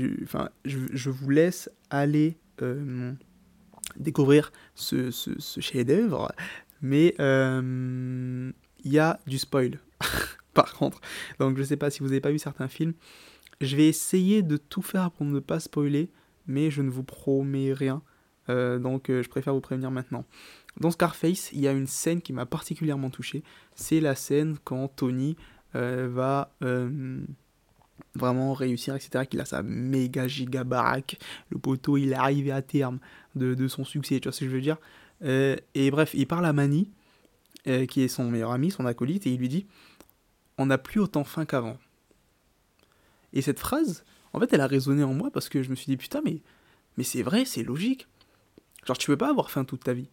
je, 0.66 0.78
je, 0.92 1.10
vous 1.10 1.30
laisse 1.30 1.70
aller 1.88 2.36
euh, 2.60 3.14
découvrir 3.96 4.52
ce, 4.74 5.10
ce, 5.10 5.60
chef-d'œuvre, 5.60 6.32
mais 6.82 7.08
il 7.08 7.20
euh, 7.20 8.52
y 8.84 8.98
a 8.98 9.18
du 9.26 9.38
spoil, 9.38 9.78
par 10.54 10.74
contre. 10.74 11.00
Donc 11.38 11.56
je 11.56 11.62
sais 11.62 11.76
pas 11.76 11.90
si 11.90 12.00
vous 12.00 12.06
n'avez 12.06 12.20
pas 12.20 12.30
vu 12.30 12.38
certains 12.38 12.68
films. 12.68 12.94
Je 13.60 13.76
vais 13.76 13.88
essayer 13.88 14.42
de 14.42 14.56
tout 14.56 14.82
faire 14.82 15.10
pour 15.10 15.26
ne 15.26 15.40
pas 15.40 15.60
spoiler, 15.60 16.10
mais 16.46 16.70
je 16.70 16.82
ne 16.82 16.90
vous 16.90 17.04
promets 17.04 17.72
rien. 17.72 18.02
Euh, 18.50 18.78
donc 18.78 19.10
euh, 19.10 19.22
je 19.22 19.28
préfère 19.28 19.54
vous 19.54 19.60
prévenir 19.60 19.90
maintenant. 19.90 20.24
Dans 20.80 20.90
Scarface, 20.90 21.52
il 21.52 21.60
y 21.60 21.68
a 21.68 21.72
une 21.72 21.86
scène 21.86 22.20
qui 22.20 22.32
m'a 22.32 22.46
particulièrement 22.46 23.10
touché. 23.10 23.44
C'est 23.76 24.00
la 24.00 24.14
scène 24.14 24.56
quand 24.64 24.88
Tony 24.88 25.36
va 25.72 26.54
vraiment 28.14 28.52
réussir, 28.54 28.94
etc. 28.94 29.26
Qu'il 29.26 29.40
a 29.40 29.44
sa 29.44 29.62
méga 29.62 30.28
giga 30.28 30.64
baraque. 30.64 31.18
Le 31.50 31.58
poteau, 31.58 31.96
il 31.96 32.12
est 32.12 32.16
arrivé 32.16 32.50
à 32.50 32.62
terme 32.62 32.98
de, 33.34 33.54
de 33.54 33.68
son 33.68 33.84
succès, 33.84 34.20
tu 34.20 34.28
vois 34.28 34.32
ce 34.32 34.40
que 34.40 34.46
je 34.46 34.54
veux 34.54 34.60
dire. 34.60 34.78
Euh, 35.22 35.56
et 35.74 35.90
bref, 35.90 36.12
il 36.14 36.26
parle 36.26 36.46
à 36.46 36.52
Manny, 36.52 36.90
euh, 37.66 37.86
qui 37.86 38.02
est 38.02 38.08
son 38.08 38.30
meilleur 38.30 38.52
ami, 38.52 38.70
son 38.70 38.86
acolyte, 38.86 39.26
et 39.26 39.32
il 39.32 39.38
lui 39.38 39.48
dit 39.48 39.66
on 40.58 40.66
n'a 40.66 40.78
plus 40.78 41.00
autant 41.00 41.24
faim 41.24 41.44
qu'avant. 41.44 41.78
Et 43.32 43.42
cette 43.42 43.58
phrase, 43.58 44.04
en 44.32 44.40
fait, 44.40 44.52
elle 44.52 44.60
a 44.60 44.66
résonné 44.66 45.02
en 45.02 45.12
moi 45.12 45.30
parce 45.32 45.48
que 45.48 45.62
je 45.62 45.70
me 45.70 45.74
suis 45.74 45.86
dit, 45.86 45.96
putain, 45.96 46.20
mais, 46.24 46.42
mais 46.96 47.04
c'est 47.04 47.22
vrai, 47.22 47.44
c'est 47.44 47.62
logique. 47.62 48.06
Genre, 48.86 48.96
tu 48.96 49.08
peux 49.08 49.16
pas 49.16 49.30
avoir 49.30 49.50
faim 49.50 49.64
toute 49.64 49.82
ta 49.82 49.94
vie. 49.94 50.08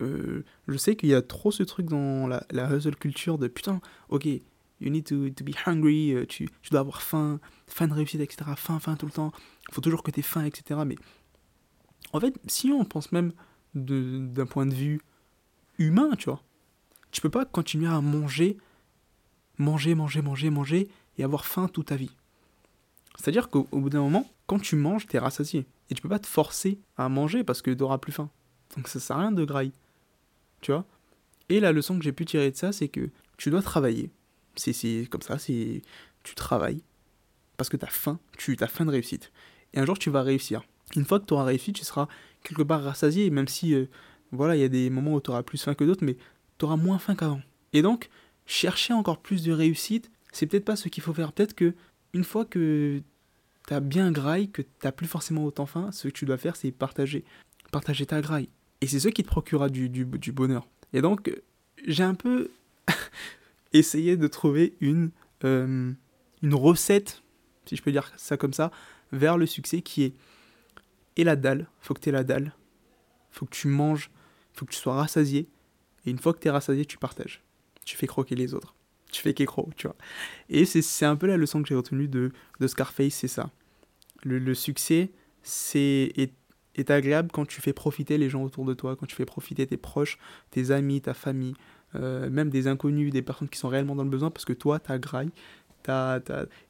Euh, 0.00 0.44
je 0.68 0.76
sais 0.76 0.96
qu'il 0.96 1.08
y 1.08 1.14
a 1.14 1.22
trop 1.22 1.50
ce 1.50 1.62
truc 1.62 1.86
dans 1.86 2.26
la, 2.26 2.46
la 2.50 2.74
hustle 2.74 2.96
culture 2.96 3.36
de 3.36 3.48
putain, 3.48 3.80
ok, 4.08 4.28
you 4.80 4.90
need 4.90 5.04
to, 5.04 5.30
to 5.30 5.44
be 5.44 5.54
hungry, 5.66 6.12
euh, 6.12 6.26
tu, 6.26 6.48
tu, 6.62 6.70
dois 6.70 6.80
avoir 6.80 7.02
faim, 7.02 7.40
faim 7.66 7.88
de 7.88 7.94
réussite, 7.94 8.20
etc. 8.20 8.50
Faim, 8.56 8.78
faim 8.80 8.96
tout 8.96 9.06
le 9.06 9.12
temps, 9.12 9.32
il 9.68 9.74
faut 9.74 9.80
toujours 9.80 10.02
que 10.02 10.10
tu 10.10 10.20
aies 10.20 10.24
faim, 10.24 10.44
etc. 10.44 10.80
Mais 10.86 10.96
en 12.12 12.20
fait, 12.20 12.34
si 12.46 12.70
on 12.70 12.84
pense 12.84 13.12
même 13.12 13.32
d'un 13.74 14.46
point 14.46 14.66
de 14.66 14.74
vue 14.74 15.00
humain, 15.78 16.10
tu 16.18 16.26
vois, 16.26 16.42
tu 17.10 17.20
peux 17.20 17.30
pas 17.30 17.44
continuer 17.44 17.88
à 17.88 18.00
manger, 18.00 18.56
manger, 19.58 19.94
manger, 19.94 20.22
manger, 20.22 20.50
manger 20.50 20.88
et 21.18 21.24
avoir 21.24 21.44
faim 21.44 21.68
toute 21.68 21.86
ta 21.86 21.96
vie. 21.96 22.10
C'est-à-dire 23.16 23.48
qu'au 23.48 23.64
bout 23.72 23.90
d'un 23.90 24.00
moment, 24.00 24.28
quand 24.46 24.58
tu 24.60 24.76
manges, 24.76 25.06
tu 25.06 25.16
es 25.16 25.18
rassasié. 25.18 25.66
Et 25.90 25.94
tu 25.94 26.02
peux 26.02 26.08
pas 26.08 26.18
te 26.18 26.26
forcer 26.26 26.78
à 26.96 27.08
manger 27.08 27.44
parce 27.44 27.62
que 27.62 27.70
tu 27.70 27.76
n'auras 27.76 27.98
plus 27.98 28.12
faim. 28.12 28.30
Donc 28.76 28.88
ça 28.88 29.00
sert 29.00 29.16
à 29.16 29.20
rien 29.20 29.32
de 29.32 29.44
grailler. 29.44 29.72
Tu 30.60 30.72
vois? 30.72 30.86
Et 31.48 31.60
la 31.60 31.72
leçon 31.72 31.98
que 31.98 32.04
j'ai 32.04 32.12
pu 32.12 32.24
tirer 32.24 32.50
de 32.50 32.56
ça, 32.56 32.72
c'est 32.72 32.88
que 32.88 33.10
tu 33.36 33.50
dois 33.50 33.62
travailler. 33.62 34.10
C'est 34.56 35.06
comme 35.10 35.22
ça, 35.22 35.38
c'est 35.38 35.82
tu 36.22 36.34
travailles 36.34 36.82
parce 37.56 37.68
que 37.68 37.76
tu 37.76 37.84
as 37.84 37.90
faim, 37.90 38.18
tu 38.38 38.56
as 38.60 38.66
faim 38.66 38.84
de 38.84 38.90
réussite. 38.90 39.32
Et 39.74 39.80
un 39.80 39.86
jour, 39.86 39.98
tu 39.98 40.10
vas 40.10 40.22
réussir. 40.22 40.62
Une 40.96 41.04
fois 41.04 41.20
que 41.20 41.26
tu 41.26 41.34
auras 41.34 41.44
réussi, 41.44 41.72
tu 41.72 41.84
seras 41.84 42.08
quelque 42.42 42.62
part 42.62 42.82
rassasié, 42.82 43.30
même 43.30 43.48
si, 43.48 43.74
euh, 43.74 43.86
voilà, 44.32 44.56
il 44.56 44.60
y 44.60 44.64
a 44.64 44.68
des 44.68 44.90
moments 44.90 45.14
où 45.14 45.20
tu 45.20 45.30
auras 45.30 45.42
plus 45.42 45.62
faim 45.62 45.74
que 45.74 45.84
d'autres, 45.84 46.04
mais 46.04 46.16
tu 46.58 46.64
auras 46.64 46.76
moins 46.76 46.98
faim 46.98 47.14
qu'avant. 47.14 47.42
Et 47.72 47.82
donc, 47.82 48.08
chercher 48.46 48.92
encore 48.92 49.20
plus 49.20 49.42
de 49.42 49.52
réussite, 49.52 50.10
c'est 50.32 50.46
peut-être 50.46 50.64
pas 50.64 50.76
ce 50.76 50.88
qu'il 50.88 51.02
faut 51.02 51.12
faire. 51.12 51.32
Peut-être 51.32 51.54
que 51.54 51.74
une 52.12 52.24
fois 52.24 52.44
que 52.44 53.02
tu 53.68 53.74
as 53.74 53.80
bien 53.80 54.10
graille, 54.10 54.50
que 54.50 54.62
tu 54.62 54.92
plus 54.92 55.06
forcément 55.06 55.44
autant 55.44 55.66
faim, 55.66 55.90
ce 55.92 56.08
que 56.08 56.12
tu 56.12 56.24
dois 56.24 56.38
faire, 56.38 56.56
c'est 56.56 56.70
partager. 56.70 57.24
Partager 57.70 58.06
ta 58.06 58.20
graille. 58.20 58.48
Et 58.80 58.86
c'est 58.86 59.00
ce 59.00 59.08
qui 59.08 59.22
te 59.22 59.28
procurera 59.28 59.68
du, 59.68 59.88
du, 59.88 60.32
bonheur. 60.32 60.66
Et 60.92 61.02
donc, 61.02 61.30
j'ai 61.86 62.02
un 62.02 62.14
peu 62.14 62.50
essayé 63.72 64.16
de 64.16 64.26
trouver 64.26 64.74
une, 64.80 65.10
euh, 65.44 65.92
une 66.42 66.54
recette, 66.54 67.22
si 67.66 67.76
je 67.76 67.82
peux 67.82 67.92
dire 67.92 68.12
ça 68.16 68.36
comme 68.36 68.52
ça, 68.52 68.70
vers 69.12 69.36
le 69.36 69.46
succès 69.46 69.82
qui 69.82 70.04
est 70.04 70.14
et 71.16 71.24
la 71.24 71.36
dalle. 71.36 71.68
Faut 71.80 71.94
que 71.94 72.00
tu 72.00 72.08
aies 72.08 72.12
la 72.12 72.24
dalle. 72.24 72.54
Faut 73.30 73.46
que 73.46 73.54
tu 73.54 73.68
manges. 73.68 74.10
Faut 74.54 74.64
que 74.64 74.72
tu 74.72 74.78
sois 74.78 74.94
rassasié. 74.94 75.48
Et 76.06 76.10
une 76.10 76.18
fois 76.18 76.32
que 76.32 76.38
tu 76.38 76.48
es 76.48 76.50
rassasié, 76.50 76.84
tu 76.84 76.98
partages. 76.98 77.42
Tu 77.84 77.96
fais 77.96 78.06
croquer 78.06 78.34
les 78.36 78.54
autres. 78.54 78.74
Tu 79.12 79.20
fais 79.22 79.34
qu'écro, 79.34 79.68
tu 79.76 79.86
vois. 79.88 79.96
Et 80.48 80.64
c'est 80.64 81.04
un 81.04 81.16
peu 81.16 81.26
la 81.26 81.36
leçon 81.36 81.62
que 81.62 81.68
j'ai 81.68 81.74
retenue 81.74 82.08
de, 82.08 82.32
de 82.60 82.66
Scarface, 82.66 83.14
c'est 83.14 83.28
ça. 83.28 83.50
Le, 84.22 84.38
le 84.38 84.54
succès, 84.54 85.10
c'est 85.42 86.12
est 86.76 86.90
agréable 86.90 87.30
quand 87.32 87.46
tu 87.46 87.60
fais 87.60 87.72
profiter 87.72 88.16
les 88.16 88.30
gens 88.30 88.42
autour 88.42 88.64
de 88.64 88.74
toi, 88.74 88.96
quand 88.96 89.06
tu 89.06 89.16
fais 89.16 89.24
profiter 89.24 89.66
tes 89.66 89.76
proches, 89.76 90.18
tes 90.50 90.70
amis, 90.70 91.00
ta 91.00 91.14
famille, 91.14 91.54
euh, 91.94 92.30
même 92.30 92.50
des 92.50 92.66
inconnus, 92.66 93.12
des 93.12 93.22
personnes 93.22 93.48
qui 93.48 93.58
sont 93.58 93.68
réellement 93.68 93.94
dans 93.94 94.04
le 94.04 94.10
besoin, 94.10 94.30
parce 94.30 94.44
que 94.44 94.52
toi, 94.52 94.78
tu 94.78 94.92
as 94.92 94.98
graille, 94.98 95.30
as, 95.88 96.20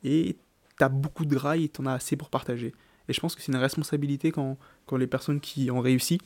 et 0.04 0.36
tu 0.78 0.84
as 0.84 0.88
beaucoup 0.88 1.24
de 1.24 1.34
graille 1.34 1.64
et 1.64 1.68
tu 1.68 1.80
en 1.80 1.86
as 1.86 1.94
assez 1.94 2.16
pour 2.16 2.30
partager. 2.30 2.72
Et 3.08 3.12
je 3.12 3.20
pense 3.20 3.34
que 3.34 3.42
c'est 3.42 3.52
une 3.52 3.58
responsabilité 3.58 4.32
quand, 4.32 4.56
quand 4.86 4.96
les 4.96 5.06
personnes 5.06 5.40
qui 5.40 5.70
ont 5.70 5.80
réussi, 5.80 6.18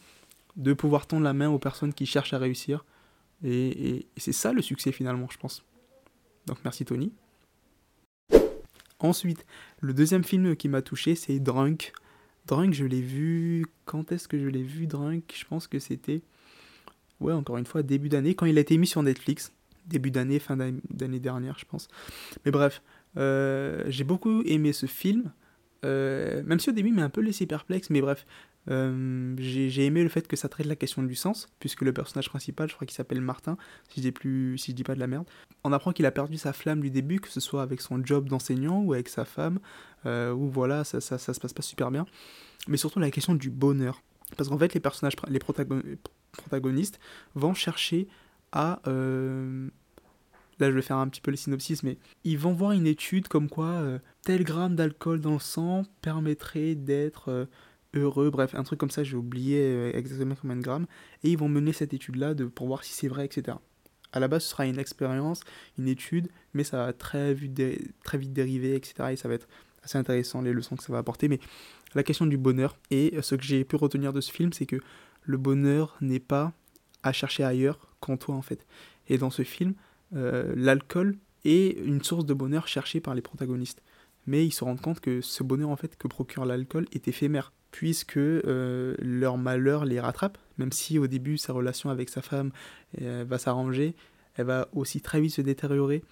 de 0.57 0.73
pouvoir 0.73 1.07
tendre 1.07 1.25
la 1.25 1.33
main 1.33 1.49
aux 1.49 1.59
personnes 1.59 1.93
qui 1.93 2.07
cherchent 2.07 2.35
à 2.35 2.39
réussir. 2.39 2.85
Et, 3.43 3.97
et 3.97 4.07
c'est 4.17 4.33
ça 4.33 4.53
le 4.53 4.63
succès 4.63 4.93
finalement, 4.93 5.27
je 5.31 5.39
pense. 5.39 5.65
Donc 6.47 6.59
merci 6.65 6.85
Tony. 6.85 7.13
Ensuite, 9.01 9.45
le 9.81 9.93
deuxième 9.93 10.25
film 10.25 10.55
qui 10.57 10.69
m'a 10.69 10.83
touché, 10.83 11.15
c'est 11.15 11.41
Drunk 11.41 11.93
Drunk, 12.47 12.75
je 12.75 12.85
l'ai 12.85 13.01
vu. 13.01 13.67
Quand 13.85 14.13
est-ce 14.13 14.29
que 14.29 14.39
je 14.39 14.49
l'ai 14.49 14.63
vu, 14.63 14.87
Drunk? 14.87 15.33
Je 15.35 15.45
pense 15.45 15.67
que 15.67 15.79
c'était. 15.79 16.23
Ouais, 17.21 17.33
encore 17.33 17.57
une 17.57 17.67
fois, 17.67 17.83
début 17.83 18.09
d'année, 18.09 18.35
quand 18.35 18.47
il 18.47 18.59
a 18.59 18.61
été 18.61 18.77
mis 18.77 18.87
sur 18.87 19.03
Netflix. 19.03 19.53
Début 19.87 20.11
d'année, 20.11 20.39
fin 20.39 20.57
d'année 20.57 21.21
dernière, 21.21 21.59
je 21.59 21.67
pense. 21.67 21.89
Mais 22.45 22.51
bref, 22.51 22.83
euh, 23.19 23.85
j'ai 23.89 24.05
beaucoup 24.05 24.43
aimé 24.43 24.73
ce 24.73 24.87
film. 24.87 25.31
Euh, 25.85 26.43
même 26.45 26.59
si 26.59 26.71
au 26.71 26.73
début 26.73 26.89
il 26.89 26.95
m'a 26.95 27.05
un 27.05 27.11
peu 27.11 27.21
laissé 27.21 27.45
perplexe, 27.45 27.91
mais 27.91 28.01
bref, 28.01 28.25
euh, 28.71 29.35
j'ai 29.39 29.85
aimé 29.85 30.03
le 30.03 30.09
fait 30.09 30.27
que 30.27 30.37
ça 30.37 30.49
traite 30.49 30.67
la 30.67 30.77
question 30.77 31.03
du 31.03 31.15
sens, 31.15 31.49
puisque 31.61 31.83
le 31.83 31.93
personnage 31.93 32.29
principal, 32.29 32.69
je 32.69 32.75
crois 32.75 32.87
qu'il 32.87 32.95
s'appelle 32.95 33.21
Martin, 33.21 33.57
si 33.89 34.01
je, 34.01 34.07
dis 34.07 34.13
plus, 34.13 34.57
si 34.59 34.71
je 34.71 34.77
dis 34.77 34.85
pas 34.85 34.95
de 34.95 35.01
la 35.01 35.07
merde. 35.07 35.27
On 35.65 35.73
apprend 35.73 35.93
qu'il 35.93 36.07
a 36.07 36.11
perdu 36.11 36.39
sa 36.39 36.53
flamme 36.53 36.81
du 36.81 36.91
début, 36.91 37.21
que 37.21 37.29
ce 37.29 37.41
soit 37.41 37.63
avec 37.63 37.81
son 37.81 38.05
job 38.05 38.29
d'enseignant 38.29 38.81
ou 38.81 38.95
avec 38.95 39.09
sa 39.09 39.25
femme, 39.25 39.59
euh, 40.07 40.33
où 40.33 40.49
voilà, 40.49 40.85
ça, 40.85 41.01
ça, 41.01 41.19
ça, 41.19 41.35
se 41.35 41.41
passe 41.41 41.53
pas 41.53 41.63
super 41.63 41.91
bien. 41.91 42.07
Mais 42.69 42.77
surtout 42.77 42.99
la 42.99 43.11
question 43.11 43.35
du 43.35 43.51
bonheur. 43.51 44.03
Parce 44.37 44.49
qu'en 44.49 44.59
fait, 44.59 44.73
les 44.75 44.81
personnages, 44.81 45.15
les 45.29 45.39
protagonistes 45.39 46.11
vont 47.35 47.55
chercher 47.55 48.09
à 48.53 48.81
euh, 48.87 49.69
là 50.61 50.71
je 50.71 50.75
vais 50.75 50.83
faire 50.83 50.97
un 50.97 51.09
petit 51.09 51.21
peu 51.21 51.31
le 51.31 51.37
synopsis, 51.37 51.83
mais 51.83 51.99
ils 52.25 52.39
vont 52.39 52.53
voir 52.53 52.73
une 52.73 52.87
étude 52.87 53.29
comme 53.29 53.49
quoi 53.49 53.67
euh, 53.67 53.99
tel 54.23 54.45
gramme 54.45 54.77
d'alcool 54.77 55.21
dans 55.21 55.35
le 55.35 55.39
sang 55.39 55.85
permettrait 56.03 56.75
d'être 56.75 57.31
euh, 57.31 57.47
heureux, 57.95 58.31
bref, 58.31 58.55
un 58.55 58.63
truc 58.63 58.79
comme 58.79 58.91
ça, 58.91 59.05
j'ai 59.05 59.17
oublié 59.17 59.59
euh, 59.61 59.93
exactement 59.95 60.37
combien 60.41 60.57
de 60.57 60.63
grammes, 60.63 60.87
et 61.23 61.31
ils 61.31 61.39
vont 61.39 61.49
mener 61.49 61.73
cette 61.73 61.95
étude-là 61.95 62.35
pour 62.55 62.67
voir 62.67 62.85
si 62.85 62.93
c'est 62.93 63.09
vrai, 63.09 63.25
etc. 63.25 63.57
À 64.13 64.21
la 64.21 64.29
base, 64.29 64.45
ce 64.45 64.51
sera 64.51 64.67
une 64.67 64.79
expérience, 64.79 65.41
une 65.79 65.89
étude, 65.89 66.29
mais 66.53 66.63
ça 66.63 66.87
va 66.87 66.93
très 66.93 67.35
vite, 67.35 67.61
très 68.05 68.19
vite 68.19 68.33
dériver, 68.33 68.77
etc. 68.77 68.95
Et 69.13 69.17
ça 69.17 69.29
va 69.29 69.35
être 69.35 69.49
assez 69.83 69.99
intéressant, 69.99 70.41
les 70.41 70.53
leçons 70.53 70.77
que 70.77 70.85
ça 70.85 70.93
va 70.93 70.99
apporter. 70.99 71.27
Mais 71.27 71.41
la 71.97 72.05
question 72.05 72.27
du 72.27 72.37
bonheur, 72.37 72.77
et 72.93 73.17
ce 73.23 73.35
que 73.35 73.43
j'ai 73.43 73.65
pu 73.65 73.75
retenir 73.75 74.13
de 74.13 74.21
ce 74.21 74.31
film, 74.31 74.53
c'est 74.53 74.67
que 74.67 74.77
le 75.25 75.37
bonheur 75.37 75.97
n'est 76.01 76.21
pas 76.21 76.53
à 77.03 77.13
chercher 77.13 77.45
ailleurs 77.45 77.95
qu'en 78.01 78.17
toi, 78.17 78.35
en 78.35 78.43
fait. 78.43 78.67
Et 79.09 79.19
dans 79.19 79.31
ce 79.31 79.43
film, 79.43 79.75
euh, 80.15 80.53
l'alcool 80.57 81.17
est 81.45 81.79
une 81.85 82.03
source 82.03 82.25
de 82.25 82.35
bonheur 82.35 82.69
cherchée 82.69 83.01
par 83.01 83.15
les 83.15 83.23
protagonistes. 83.23 83.83
Mais 84.27 84.47
ils 84.47 84.53
se 84.53 84.65
rendent 84.65 84.81
compte 84.81 85.01
que 85.01 85.21
ce 85.21 85.43
bonheur 85.43 85.69
en 85.69 85.77
fait 85.77 85.97
que 85.97 86.09
procure 86.09 86.47
l'alcool 86.47 86.87
est 86.93 87.09
éphémère, 87.09 87.53
puisque 87.71 88.17
euh, 88.17 88.95
leur 88.99 89.37
malheur 89.37 89.85
les 89.85 90.01
rattrape, 90.01 90.39
même 90.57 90.73
si 90.73 90.99
au 90.99 91.07
début 91.07 91.37
sa 91.37 91.53
relation 91.53 91.91
avec 91.91 92.09
sa 92.09 92.23
femme 92.23 92.51
euh, 93.03 93.25
va 93.29 93.39
s'arranger, 93.39 93.95
elle 94.37 94.47
va 94.47 94.69
aussi 94.73 95.01
très 95.01 95.21
vite 95.21 95.33
se 95.33 95.43
détériorer. 95.43 96.03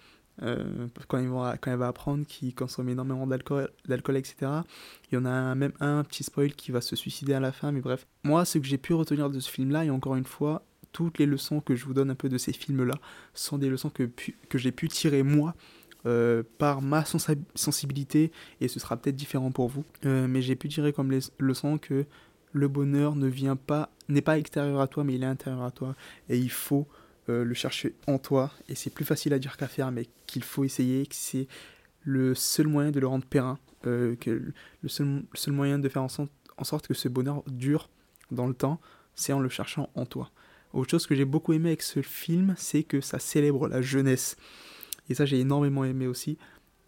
Quand, 0.40 1.18
ils 1.18 1.30
elle 1.66 1.76
va 1.76 1.88
apprendre 1.88 2.26
qu'il 2.26 2.54
consomme 2.54 2.88
énormément 2.88 3.26
d'alcool, 3.26 3.70
etc. 4.16 4.34
Il 5.10 5.14
y 5.14 5.18
en 5.18 5.24
a 5.24 5.54
même 5.54 5.72
un 5.80 6.02
petit 6.04 6.24
spoil 6.24 6.52
qui 6.52 6.72
va 6.72 6.80
se 6.80 6.96
suicider 6.96 7.34
à 7.34 7.40
la 7.40 7.52
fin, 7.52 7.72
mais 7.72 7.80
bref. 7.80 8.06
Moi, 8.24 8.44
ce 8.44 8.58
que 8.58 8.64
j'ai 8.64 8.78
pu 8.78 8.94
retenir 8.94 9.30
de 9.30 9.40
ce 9.40 9.50
film-là, 9.50 9.84
et 9.84 9.90
encore 9.90 10.16
une 10.16 10.24
fois, 10.24 10.64
toutes 10.92 11.18
les 11.18 11.26
leçons 11.26 11.60
que 11.60 11.74
je 11.74 11.84
vous 11.84 11.94
donne 11.94 12.10
un 12.10 12.14
peu 12.14 12.28
de 12.28 12.38
ces 12.38 12.52
films-là 12.52 12.94
sont 13.34 13.58
des 13.58 13.68
leçons 13.68 13.90
que, 13.90 14.08
que 14.48 14.58
j'ai 14.58 14.72
pu 14.72 14.88
tirer 14.88 15.22
moi 15.22 15.54
euh, 16.04 16.42
par 16.58 16.82
ma 16.82 17.04
sensibilité 17.04 18.32
et 18.60 18.68
ce 18.68 18.80
sera 18.80 18.96
peut-être 18.96 19.16
différent 19.16 19.50
pour 19.50 19.68
vous. 19.68 19.84
Euh, 20.04 20.26
mais 20.28 20.42
j'ai 20.42 20.56
pu 20.56 20.68
tirer 20.68 20.92
comme 20.92 21.10
les 21.10 21.20
leçons 21.38 21.78
que 21.78 22.04
le 22.52 22.68
bonheur 22.68 23.16
ne 23.16 23.26
vient 23.26 23.56
pas, 23.56 23.90
n'est 24.08 24.20
pas 24.20 24.38
extérieur 24.38 24.80
à 24.80 24.86
toi, 24.86 25.04
mais 25.04 25.14
il 25.14 25.22
est 25.22 25.26
intérieur 25.26 25.62
à 25.62 25.70
toi 25.70 25.94
et 26.28 26.36
il 26.36 26.50
faut 26.50 26.86
euh, 27.28 27.44
le 27.44 27.54
chercher 27.54 27.94
en 28.06 28.18
toi. 28.18 28.50
Et 28.68 28.74
c'est 28.74 28.90
plus 28.90 29.04
facile 29.04 29.32
à 29.32 29.38
dire 29.38 29.56
qu'à 29.56 29.68
faire, 29.68 29.90
mais 29.92 30.06
qu'il 30.26 30.44
faut 30.44 30.64
essayer, 30.64 31.06
que 31.06 31.14
c'est 31.14 31.46
le 32.02 32.34
seul 32.34 32.66
moyen 32.66 32.90
de 32.90 33.00
le 33.00 33.06
rendre 33.06 33.24
périn, 33.24 33.58
que 33.82 34.16
le 34.82 34.88
seul, 34.88 35.22
seul, 35.34 35.54
moyen 35.54 35.78
de 35.78 35.88
faire 35.88 36.02
en 36.02 36.08
sorte, 36.08 36.86
que 36.86 36.94
ce 36.94 37.08
bonheur 37.08 37.42
dure 37.46 37.88
dans 38.30 38.46
le 38.46 38.54
temps, 38.54 38.80
c'est 39.14 39.32
en 39.32 39.40
le 39.40 39.48
cherchant 39.48 39.90
en 39.94 40.06
toi. 40.06 40.30
Autre 40.72 40.90
chose 40.90 41.06
que 41.06 41.14
j'ai 41.14 41.24
beaucoup 41.24 41.52
aimé 41.52 41.70
avec 41.70 41.82
ce 41.82 42.00
film, 42.00 42.54
c'est 42.56 42.82
que 42.82 43.00
ça 43.00 43.18
célèbre 43.18 43.68
la 43.68 43.82
jeunesse. 43.82 44.36
Et 45.08 45.14
ça, 45.14 45.26
j'ai 45.26 45.40
énormément 45.40 45.84
aimé 45.84 46.06
aussi. 46.06 46.38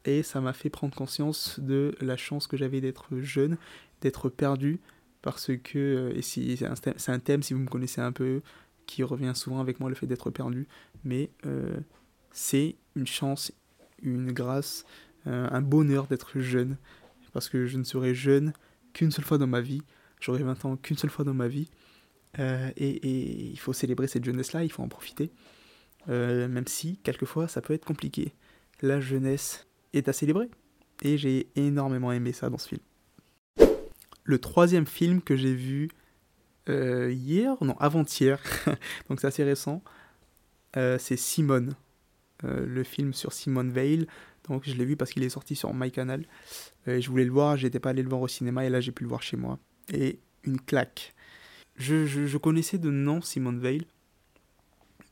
Et 0.04 0.22
ça 0.22 0.40
m'a 0.40 0.52
fait 0.52 0.70
prendre 0.70 0.94
conscience 0.94 1.60
de 1.60 1.94
la 2.00 2.16
chance 2.16 2.46
que 2.46 2.56
j'avais 2.56 2.80
d'être 2.80 3.06
jeune, 3.20 3.56
d'être 4.00 4.28
perdu, 4.28 4.80
parce 5.22 5.50
que, 5.62 5.78
euh, 5.78 6.16
et 6.16 6.22
c'est 6.22 6.66
un, 6.66 6.74
un, 7.14 7.18
thème, 7.18 7.42
si 7.42 7.54
vous 7.54 7.60
me 7.60 7.68
connaissez 7.68 8.00
un 8.00 8.12
peu, 8.12 8.42
qui 8.86 9.02
revient 9.02 9.32
souvent 9.34 9.60
avec 9.60 9.80
moi, 9.80 9.88
le 9.88 9.94
fait 9.94 10.06
d'être 10.06 10.30
perdu, 10.30 10.66
mais 11.04 11.30
euh, 11.46 11.76
c'est 12.30 12.76
une 12.96 13.06
chance, 13.06 13.52
une 14.02 14.32
grâce, 14.32 14.84
euh, 15.26 15.48
un 15.50 15.62
bonheur 15.62 16.06
d'être 16.06 16.38
jeune, 16.40 16.76
parce 17.32 17.48
que 17.48 17.66
je 17.66 17.78
ne 17.78 17.84
serai 17.84 18.14
jeune 18.14 18.52
qu'une 18.92 19.10
seule 19.10 19.24
fois 19.24 19.38
dans 19.38 19.46
ma 19.46 19.60
vie, 19.60 19.82
j'aurai 20.20 20.42
20 20.42 20.64
ans 20.64 20.76
qu'une 20.76 20.96
seule 20.96 21.10
fois 21.10 21.24
dans 21.24 21.34
ma 21.34 21.48
vie, 21.48 21.68
euh, 22.38 22.70
et, 22.76 23.50
il 23.50 23.58
faut 23.58 23.72
célébrer 23.72 24.06
cette 24.08 24.24
jeunesse-là, 24.24 24.64
il 24.64 24.70
faut 24.70 24.82
en 24.82 24.88
profiter. 24.88 25.30
Même 26.06 26.66
si, 26.66 26.98
quelquefois, 26.98 27.48
ça 27.48 27.62
peut 27.62 27.72
être 27.72 27.86
compliqué. 27.86 28.34
La 28.82 29.00
jeunesse 29.00 29.66
est 29.94 30.06
à 30.08 30.12
célébrer. 30.12 30.50
Et 31.02 31.16
j'ai 31.16 31.48
énormément 31.56 32.12
aimé 32.12 32.32
ça 32.32 32.50
dans 32.50 32.58
ce 32.58 32.68
film. 32.68 32.80
Le 34.24 34.38
troisième 34.38 34.86
film 34.86 35.20
que 35.20 35.36
j'ai 35.36 35.54
vu 35.54 35.88
euh, 36.68 37.12
hier, 37.12 37.56
non, 37.62 37.76
avant-hier, 37.78 38.40
donc 39.08 39.20
c'est 39.20 39.26
assez 39.26 39.44
récent, 39.44 39.82
c'est 40.74 41.16
Simone. 41.16 41.74
le 42.42 42.82
film 42.82 43.12
sur 43.12 43.32
Simone 43.32 43.70
Veil. 43.70 44.06
Donc 44.48 44.62
je 44.66 44.74
l'ai 44.74 44.84
vu 44.84 44.96
parce 44.96 45.10
qu'il 45.10 45.22
est 45.22 45.28
sorti 45.28 45.56
sur 45.56 45.72
MyCanal. 45.74 46.24
Euh, 46.88 47.00
je 47.00 47.10
voulais 47.10 47.24
le 47.24 47.30
voir, 47.30 47.56
j'étais 47.56 47.80
pas 47.80 47.90
allé 47.90 48.02
le 48.02 48.08
voir 48.08 48.20
au 48.20 48.28
cinéma 48.28 48.64
et 48.64 48.68
là 48.68 48.80
j'ai 48.80 48.92
pu 48.92 49.02
le 49.04 49.08
voir 49.08 49.22
chez 49.22 49.36
moi. 49.36 49.58
Et 49.92 50.18
une 50.44 50.60
claque. 50.60 51.14
Je, 51.76 52.06
je, 52.06 52.38
connaissais 52.38 52.78
de 52.78 52.90
nom 52.90 53.20
Simone 53.20 53.58
Veil, 53.58 53.82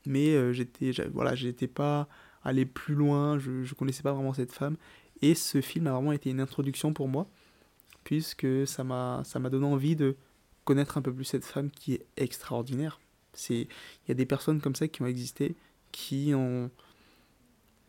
mais 0.05 0.29
euh, 0.29 0.53
j'étais 0.53 0.91
voilà, 1.11 1.33
pas 1.73 2.07
allé 2.41 2.65
plus 2.65 2.95
loin, 2.95 3.37
je, 3.37 3.51
ne 3.51 3.73
connaissais 3.73 4.03
pas 4.03 4.13
vraiment 4.13 4.33
cette 4.33 4.53
femme. 4.53 4.77
Et 5.21 5.35
ce 5.35 5.59
film 5.59 5.87
a 5.87 5.91
vraiment 5.91 6.13
été 6.13 6.29
une 6.29 6.39
introduction 6.39 6.93
pour 6.93 7.09
moi, 7.09 7.27
puisque 8.05 8.47
ça 8.65 8.83
m'a 8.83 9.49
donné 9.49 9.65
envie 9.65 9.95
de 9.97 10.15
connaître 10.65 10.97
un 10.97 11.01
peu 11.01 11.13
plus 11.13 11.25
cette 11.25 11.45
femme 11.45 11.69
qui 11.71 11.93
est 11.93 12.05
extraordinaire. 12.17 12.99
Il 13.49 13.67
y 14.07 14.11
a 14.11 14.13
des 14.13 14.25
personnes 14.25 14.61
comme 14.61 14.75
ça 14.75 14.87
qui 14.87 15.01
ont 15.01 15.07
existé, 15.07 15.55
qui 15.91 16.33
ont... 16.35 16.69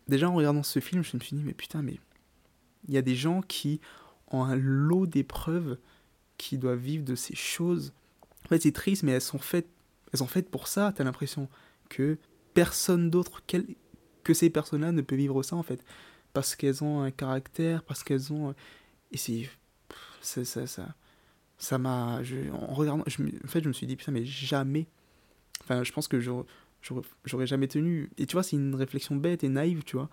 Déjà 0.08 0.28
en 0.28 0.34
regardant 0.34 0.62
ce 0.62 0.80
film, 0.80 1.02
je 1.02 1.16
me 1.16 1.22
suis 1.22 1.36
dit, 1.36 1.42
mais 1.42 1.54
putain, 1.54 1.82
mais 1.82 1.98
il 2.88 2.94
y 2.94 2.98
a 2.98 3.02
des 3.02 3.14
gens 3.14 3.40
qui 3.40 3.80
ont 4.28 4.44
un 4.44 4.56
lot 4.56 5.06
d'épreuves, 5.06 5.78
qui 6.36 6.58
doivent 6.58 6.78
vivre 6.78 7.04
de 7.04 7.14
ces 7.14 7.34
choses. 7.34 7.92
En 8.44 8.48
fait, 8.48 8.60
c'est 8.60 8.72
triste, 8.72 9.02
mais 9.02 9.12
elles 9.12 9.22
sont 9.22 9.38
faites, 9.38 9.68
elles 10.12 10.18
sont 10.18 10.26
faites 10.26 10.50
pour 10.50 10.68
ça, 10.68 10.92
t'as 10.94 11.04
l'impression 11.04 11.48
que 11.88 12.18
personne 12.52 13.10
d'autre 13.10 13.42
que 14.22 14.34
ces 14.34 14.50
personnes-là 14.50 14.92
ne 14.92 15.00
peut 15.00 15.16
vivre 15.16 15.42
ça, 15.42 15.56
en 15.56 15.62
fait. 15.62 15.82
Parce 16.32 16.54
qu'elles 16.56 16.84
ont 16.84 17.00
un 17.02 17.10
caractère, 17.10 17.82
parce 17.84 18.02
qu'elles 18.02 18.32
ont... 18.32 18.54
Et 19.12 19.16
c'est... 19.16 19.48
Ça, 20.20 20.44
ça, 20.44 20.66
ça, 20.66 20.94
ça 21.64 21.78
m'a... 21.78 22.20
En 22.52 22.74
regardant... 22.74 23.02
En 23.02 23.48
fait, 23.48 23.62
je 23.62 23.68
me 23.68 23.72
suis 23.72 23.86
dit, 23.86 23.96
putain, 23.96 24.12
mais 24.12 24.24
jamais 24.24 24.86
Enfin, 25.64 25.82
je 25.82 25.92
pense 25.92 26.08
que 26.08 26.20
j'aurais 26.20 27.46
jamais 27.46 27.68
tenu. 27.68 28.10
Et 28.18 28.26
tu 28.26 28.34
vois, 28.34 28.42
c'est 28.42 28.56
une 28.56 28.74
réflexion 28.74 29.16
bête 29.16 29.44
et 29.44 29.48
naïve, 29.48 29.82
tu 29.84 29.96
vois. 29.96 30.10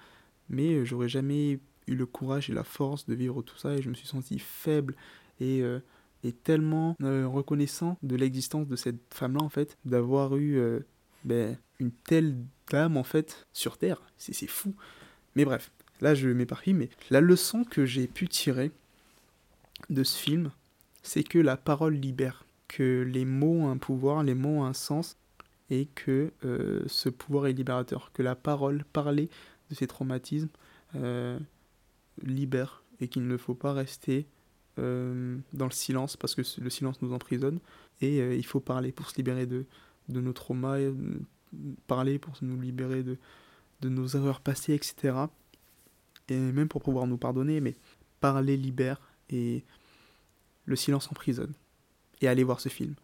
Mais 0.50 0.74
euh, 0.74 0.86
j'aurais 0.86 1.10
jamais 1.10 1.60
eu 1.88 1.96
le 1.96 2.06
courage 2.06 2.50
et 2.50 2.54
la 2.54 2.64
force 2.64 3.06
de 3.06 3.14
vivre 3.14 3.42
tout 3.42 3.58
ça 3.58 3.74
et 3.74 3.82
je 3.82 3.90
me 3.90 3.96
suis 3.96 4.08
senti 4.08 4.38
faible 4.40 4.96
et, 5.40 5.62
euh, 5.62 5.80
et 6.24 6.32
tellement 6.32 6.96
euh, 7.02 7.28
reconnaissant 7.28 7.98
de 8.04 8.16
l'existence 8.16 8.68
de 8.68 8.76
cette 8.76 9.14
femme-là, 9.14 9.42
en 9.42 9.50
fait, 9.50 9.78
d'avoir 9.86 10.38
eu 10.38 10.62
ben, 11.26 11.58
une 11.80 11.92
telle 11.92 12.38
dame, 12.70 12.98
en 12.98 13.04
fait, 13.04 13.48
sur 13.54 13.78
Terre. 13.78 14.02
C'est 14.18 14.48
fou. 14.48 14.74
Mais 15.36 15.46
bref, 15.46 15.72
là, 16.00 16.16
je 16.16 16.30
m'éparpille, 16.30 16.74
mais 16.74 16.90
la 17.10 17.22
leçon 17.22 17.64
que 17.64 17.86
j'ai 17.86 18.08
pu 18.08 18.28
tirer 18.28 18.72
de 19.90 20.04
ce 20.04 20.18
film, 20.18 20.52
c'est 21.04 21.24
que 21.24 21.40
la 21.40 21.58
parole 21.58 21.96
libère, 21.96 22.46
que 22.68 23.04
les 23.08 23.26
mots 23.26 23.62
ont 23.64 23.70
un 23.70 23.78
pouvoir, 23.78 24.24
les 24.24 24.36
mots 24.36 24.60
ont 24.60 24.66
un 24.66 24.74
sens, 24.74 25.18
et 25.72 25.86
que 25.96 26.32
euh, 26.44 26.84
ce 26.88 27.10
pouvoir 27.10 27.48
est 27.48 27.54
libérateur, 27.54 28.12
que 28.14 28.22
la 28.22 28.36
parole, 28.36 28.84
parler 28.92 29.30
de 29.70 29.76
ces 29.76 29.88
traumatismes, 29.88 30.50
euh, 30.96 31.40
libère 32.22 32.84
et 33.00 33.08
qu'il 33.08 33.26
ne 33.26 33.38
faut 33.38 33.56
pas 33.56 33.72
rester 33.72 34.28
euh, 34.78 35.38
dans 35.54 35.66
le 35.66 35.72
silence 35.72 36.18
parce 36.18 36.36
que 36.36 36.42
le 36.62 36.70
silence 36.70 37.02
nous 37.02 37.14
emprisonne 37.14 37.60
et 38.02 38.36
il 38.36 38.46
faut 38.46 38.60
parler 38.60 38.92
pour 38.92 39.10
se 39.10 39.16
libérer 39.16 39.46
de, 39.46 39.66
de 40.10 40.20
nos 40.20 40.34
traumas, 40.34 40.78
parler 41.88 42.20
pour 42.20 42.34
nous 42.42 42.60
libérer 42.60 43.04
de, 43.04 43.18
de 43.80 43.90
nos 43.90 44.08
erreurs 44.08 44.42
passées, 44.42 44.74
etc. 44.74 45.16
Et 46.28 46.38
même 46.38 46.68
pour 46.68 46.82
pouvoir 46.82 47.08
nous 47.08 47.18
pardonner, 47.18 47.62
mais 47.62 47.76
parler 48.20 48.58
libère 48.58 49.00
et 49.30 49.64
le 50.66 50.76
silence 50.76 51.10
emprisonne. 51.12 51.54
Et 52.22 52.28
allez 52.28 52.44
voir 52.44 52.60
ce 52.60 52.70
film. 52.70 52.96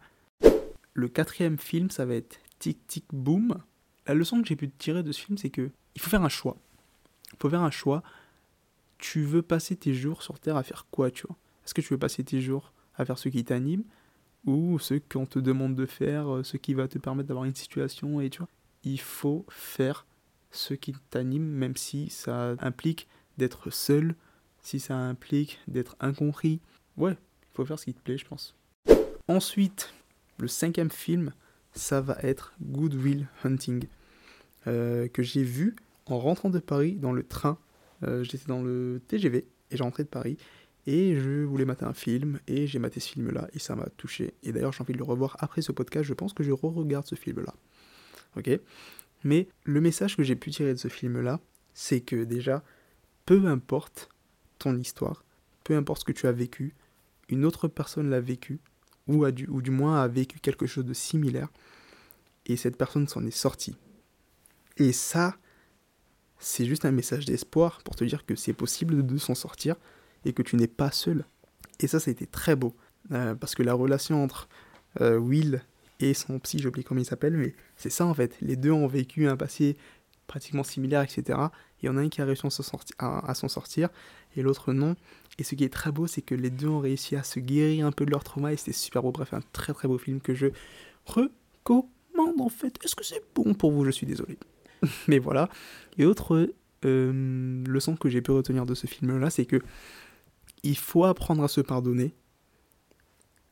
Le 0.94 1.08
quatrième 1.08 1.58
film, 1.58 1.90
ça 1.90 2.06
va 2.06 2.14
être 2.14 2.38
tic 2.58 2.86
tic 2.86 3.04
boom. 3.12 3.58
La 4.06 4.14
leçon 4.14 4.40
que 4.40 4.48
j'ai 4.48 4.56
pu 4.56 4.68
tirer 4.70 5.02
de 5.02 5.12
ce 5.12 5.20
film, 5.20 5.38
c'est 5.38 5.50
que 5.50 5.70
il 5.94 6.00
faut 6.00 6.10
faire 6.10 6.22
un 6.22 6.28
choix. 6.28 6.56
Il 7.32 7.38
faut 7.40 7.50
faire 7.50 7.62
un 7.62 7.70
choix. 7.70 8.02
Tu 8.98 9.22
veux 9.22 9.42
passer 9.42 9.76
tes 9.76 9.94
jours 9.94 10.22
sur 10.22 10.38
Terre 10.38 10.56
à 10.56 10.62
faire 10.62 10.86
quoi, 10.90 11.10
tu 11.10 11.26
vois? 11.26 11.36
Est-ce 11.64 11.74
que 11.74 11.80
tu 11.80 11.92
veux 11.92 11.98
passer 11.98 12.24
tes 12.24 12.40
jours 12.40 12.72
à 12.96 13.04
faire 13.04 13.18
ce 13.18 13.28
qui 13.28 13.44
t'anime 13.44 13.84
ou 14.44 14.78
ce 14.78 14.94
qu'on 14.94 15.26
te 15.26 15.38
demande 15.38 15.74
de 15.74 15.86
faire, 15.86 16.36
euh, 16.36 16.42
ce 16.42 16.56
qui 16.56 16.74
va 16.74 16.88
te 16.88 16.98
permettre 16.98 17.28
d'avoir 17.28 17.44
une 17.44 17.54
situation 17.54 18.20
et 18.20 18.30
tu 18.30 18.38
vois? 18.38 18.48
Il 18.84 19.00
faut 19.00 19.44
faire 19.48 20.06
ce 20.50 20.74
qui 20.74 20.94
t'anime, 21.10 21.44
même 21.44 21.76
si 21.76 22.10
ça 22.10 22.54
implique 22.60 23.06
d'être 23.36 23.70
seul, 23.70 24.14
si 24.62 24.80
ça 24.80 24.96
implique 24.96 25.60
d'être 25.68 25.96
incompris. 26.00 26.60
Ouais, 26.96 27.16
faut 27.58 27.66
faire 27.66 27.78
ce 27.78 27.86
qui 27.86 27.94
te 27.94 28.00
plaît, 28.00 28.18
je 28.18 28.24
pense. 28.24 28.54
Ensuite, 29.26 29.92
le 30.38 30.46
cinquième 30.46 30.90
film, 30.90 31.32
ça 31.72 32.00
va 32.00 32.16
être 32.22 32.54
Good 32.62 32.94
Will 32.94 33.26
Hunting, 33.44 33.84
euh, 34.66 35.08
que 35.08 35.22
j'ai 35.22 35.42
vu 35.42 35.74
en 36.06 36.18
rentrant 36.18 36.50
de 36.50 36.60
Paris 36.60 36.94
dans 36.94 37.12
le 37.12 37.24
train. 37.24 37.58
Euh, 38.04 38.22
j'étais 38.22 38.46
dans 38.46 38.62
le 38.62 39.02
TGV 39.08 39.44
et 39.70 39.76
j'ai 39.76 39.82
rentré 39.82 40.04
de 40.04 40.08
Paris 40.08 40.36
et 40.86 41.18
je 41.18 41.42
voulais 41.42 41.64
mater 41.64 41.84
un 41.84 41.92
film 41.92 42.38
et 42.46 42.68
j'ai 42.68 42.78
maté 42.78 43.00
ce 43.00 43.10
film-là 43.10 43.48
et 43.52 43.58
ça 43.58 43.74
m'a 43.74 43.88
touché. 43.96 44.34
Et 44.44 44.52
d'ailleurs, 44.52 44.72
j'ai 44.72 44.82
envie 44.82 44.92
de 44.92 44.98
le 44.98 45.04
revoir 45.04 45.36
après 45.40 45.60
ce 45.60 45.72
podcast. 45.72 46.04
Je 46.04 46.14
pense 46.14 46.32
que 46.32 46.44
je 46.44 46.52
re-regarde 46.52 47.06
ce 47.06 47.16
film-là. 47.16 47.54
Ok? 48.36 48.50
Mais 49.24 49.48
le 49.64 49.80
message 49.80 50.16
que 50.16 50.22
j'ai 50.22 50.36
pu 50.36 50.52
tirer 50.52 50.72
de 50.72 50.78
ce 50.78 50.88
film-là, 50.88 51.40
c'est 51.74 52.00
que 52.00 52.22
déjà, 52.22 52.62
peu 53.26 53.46
importe 53.46 54.08
ton 54.60 54.76
histoire, 54.76 55.24
peu 55.64 55.76
importe 55.76 56.00
ce 56.00 56.04
que 56.04 56.12
tu 56.12 56.28
as 56.28 56.32
vécu, 56.32 56.74
une 57.28 57.44
autre 57.44 57.68
personne 57.68 58.10
l'a 58.10 58.20
vécu, 58.20 58.60
ou, 59.06 59.24
a 59.24 59.30
ou 59.48 59.62
du 59.62 59.70
moins 59.70 60.02
a 60.02 60.08
vécu 60.08 60.38
quelque 60.40 60.66
chose 60.66 60.84
de 60.84 60.94
similaire, 60.94 61.48
et 62.46 62.56
cette 62.56 62.76
personne 62.76 63.08
s'en 63.08 63.24
est 63.26 63.30
sortie. 63.30 63.76
Et 64.76 64.92
ça, 64.92 65.36
c'est 66.38 66.64
juste 66.64 66.84
un 66.84 66.92
message 66.92 67.24
d'espoir 67.24 67.82
pour 67.84 67.96
te 67.96 68.04
dire 68.04 68.24
que 68.24 68.34
c'est 68.36 68.52
possible 68.52 69.04
de 69.04 69.18
s'en 69.18 69.34
sortir 69.34 69.76
et 70.24 70.32
que 70.32 70.42
tu 70.42 70.56
n'es 70.56 70.68
pas 70.68 70.90
seul. 70.90 71.24
Et 71.80 71.86
ça, 71.86 72.00
ça 72.00 72.10
a 72.10 72.12
été 72.12 72.26
très 72.26 72.56
beau. 72.56 72.74
Euh, 73.12 73.34
parce 73.34 73.54
que 73.54 73.62
la 73.62 73.74
relation 73.74 74.22
entre 74.22 74.48
euh, 75.00 75.16
Will 75.18 75.62
et 76.00 76.14
son 76.14 76.38
psy, 76.38 76.58
j'oublie 76.58 76.84
comment 76.84 77.00
il 77.00 77.06
s'appelle, 77.06 77.36
mais 77.36 77.54
c'est 77.76 77.90
ça 77.90 78.06
en 78.06 78.14
fait. 78.14 78.36
Les 78.40 78.56
deux 78.56 78.70
ont 78.70 78.86
vécu 78.86 79.26
un 79.26 79.36
passé 79.36 79.76
pratiquement 80.28 80.62
similaire, 80.62 81.02
etc. 81.02 81.40
Il 81.82 81.86
y 81.86 81.88
en 81.88 81.96
a 81.96 82.00
un 82.00 82.08
qui 82.08 82.20
a 82.20 82.24
réussi 82.24 82.46
à 82.46 83.34
s'en 83.34 83.48
sortir 83.48 83.88
et 84.36 84.42
l'autre 84.42 84.72
non. 84.72 84.94
Et 85.38 85.42
ce 85.42 85.56
qui 85.56 85.64
est 85.64 85.72
très 85.72 85.90
beau, 85.90 86.06
c'est 86.06 86.22
que 86.22 86.36
les 86.36 86.50
deux 86.50 86.68
ont 86.68 86.78
réussi 86.78 87.16
à 87.16 87.24
se 87.24 87.40
guérir 87.40 87.86
un 87.86 87.92
peu 87.92 88.04
de 88.04 88.10
leur 88.10 88.22
trauma 88.22 88.52
et 88.52 88.56
c'était 88.56 88.72
super 88.72 89.02
beau. 89.02 89.10
Bref, 89.10 89.34
un 89.34 89.40
très 89.52 89.72
très 89.72 89.88
beau 89.88 89.98
film 89.98 90.20
que 90.20 90.34
je 90.34 90.48
recommande 91.06 92.40
en 92.40 92.48
fait. 92.48 92.78
Est-ce 92.84 92.94
que 92.94 93.04
c'est 93.04 93.22
bon 93.34 93.54
pour 93.54 93.72
vous? 93.72 93.84
Je 93.84 93.90
suis 93.90 94.06
désolé. 94.06 94.38
Mais 95.08 95.18
voilà. 95.18 95.48
Et 95.96 96.04
autre 96.04 96.52
euh, 96.84 97.64
leçon 97.66 97.96
que 97.96 98.08
j'ai 98.08 98.20
pu 98.20 98.30
retenir 98.30 98.66
de 98.66 98.74
ce 98.74 98.86
film-là, 98.86 99.30
c'est 99.30 99.46
que 99.46 99.60
il 100.62 100.76
faut 100.76 101.04
apprendre 101.04 101.42
à 101.42 101.48
se 101.48 101.60
pardonner. 101.60 102.14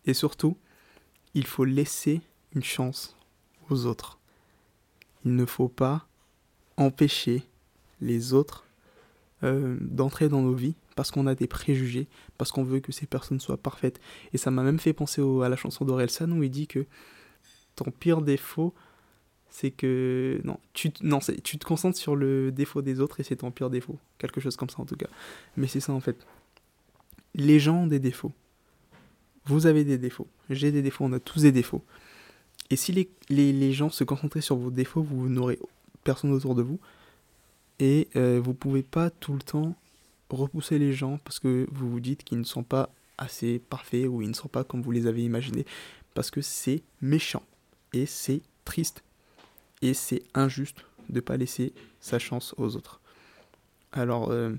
Et 0.04 0.14
surtout, 0.14 0.56
il 1.34 1.46
faut 1.46 1.64
laisser 1.64 2.20
une 2.54 2.64
chance 2.64 3.16
aux 3.70 3.86
autres. 3.86 4.18
Il 5.24 5.34
ne 5.34 5.44
faut 5.44 5.68
pas 5.68 6.08
empêcher 6.76 7.42
les 8.00 8.32
autres 8.32 8.64
euh, 9.42 9.76
d'entrer 9.80 10.28
dans 10.28 10.42
nos 10.42 10.54
vies 10.54 10.74
parce 10.94 11.10
qu'on 11.10 11.26
a 11.26 11.34
des 11.34 11.46
préjugés, 11.46 12.06
parce 12.38 12.52
qu'on 12.52 12.64
veut 12.64 12.80
que 12.80 12.90
ces 12.90 13.06
personnes 13.06 13.38
soient 13.38 13.58
parfaites. 13.58 14.00
Et 14.32 14.38
ça 14.38 14.50
m'a 14.50 14.62
même 14.62 14.78
fait 14.78 14.94
penser 14.94 15.22
à 15.44 15.48
la 15.48 15.56
chanson 15.56 15.84
d'Orelsan 15.84 16.30
où 16.32 16.42
il 16.42 16.50
dit 16.50 16.66
que 16.66 16.86
ton 17.74 17.90
pire 17.90 18.22
défaut, 18.22 18.72
c'est 19.50 19.70
que. 19.70 20.40
Non, 20.44 20.58
tu, 20.72 20.90
te 20.90 21.64
concentres 21.66 21.98
sur 21.98 22.16
le 22.16 22.50
défaut 22.50 22.80
des 22.80 23.00
autres 23.00 23.20
et 23.20 23.22
c'est 23.22 23.36
ton 23.36 23.50
pire 23.50 23.68
défaut. 23.68 23.98
Quelque 24.18 24.40
chose 24.40 24.56
comme 24.56 24.70
ça 24.70 24.80
en 24.80 24.86
tout 24.86 24.96
cas. 24.96 25.08
Mais 25.58 25.66
c'est 25.66 25.80
ça 25.80 25.92
en 25.92 26.00
fait. 26.00 26.26
Les 27.34 27.60
gens 27.60 27.82
ont 27.82 27.86
des 27.86 28.00
défauts. 28.00 28.32
Vous 29.44 29.66
avez 29.66 29.84
des 29.84 29.98
défauts. 29.98 30.26
J'ai 30.48 30.72
des 30.72 30.80
défauts. 30.80 31.04
On 31.04 31.12
a 31.12 31.20
tous 31.20 31.42
des 31.42 31.52
défauts. 31.52 31.84
Et 32.70 32.76
si 32.76 33.06
les 33.28 33.72
gens 33.72 33.90
se 33.90 34.02
concentraient 34.02 34.40
sur 34.40 34.56
vos 34.56 34.70
défauts, 34.70 35.02
vous 35.02 35.28
n'aurez 35.28 35.58
personne 36.06 36.32
autour 36.32 36.54
de 36.54 36.62
vous. 36.62 36.78
Et 37.78 38.08
euh, 38.16 38.40
vous 38.42 38.54
pouvez 38.54 38.82
pas 38.82 39.10
tout 39.10 39.34
le 39.34 39.42
temps 39.42 39.74
repousser 40.30 40.78
les 40.78 40.92
gens 40.92 41.18
parce 41.18 41.38
que 41.38 41.66
vous 41.70 41.90
vous 41.90 42.00
dites 42.00 42.24
qu'ils 42.24 42.38
ne 42.38 42.44
sont 42.44 42.62
pas 42.62 42.90
assez 43.18 43.58
parfaits 43.58 44.06
ou 44.06 44.22
ils 44.22 44.28
ne 44.28 44.34
sont 44.34 44.48
pas 44.48 44.64
comme 44.64 44.82
vous 44.82 44.92
les 44.92 45.06
avez 45.06 45.24
imaginés. 45.24 45.66
Parce 46.14 46.30
que 46.30 46.40
c'est 46.40 46.82
méchant. 47.02 47.42
Et 47.92 48.06
c'est 48.06 48.40
triste. 48.64 49.02
Et 49.82 49.92
c'est 49.94 50.22
injuste 50.34 50.84
de 51.08 51.16
ne 51.16 51.20
pas 51.20 51.36
laisser 51.36 51.72
sa 52.00 52.18
chance 52.18 52.54
aux 52.56 52.76
autres. 52.76 53.00
Alors, 53.92 54.30
euh, 54.30 54.54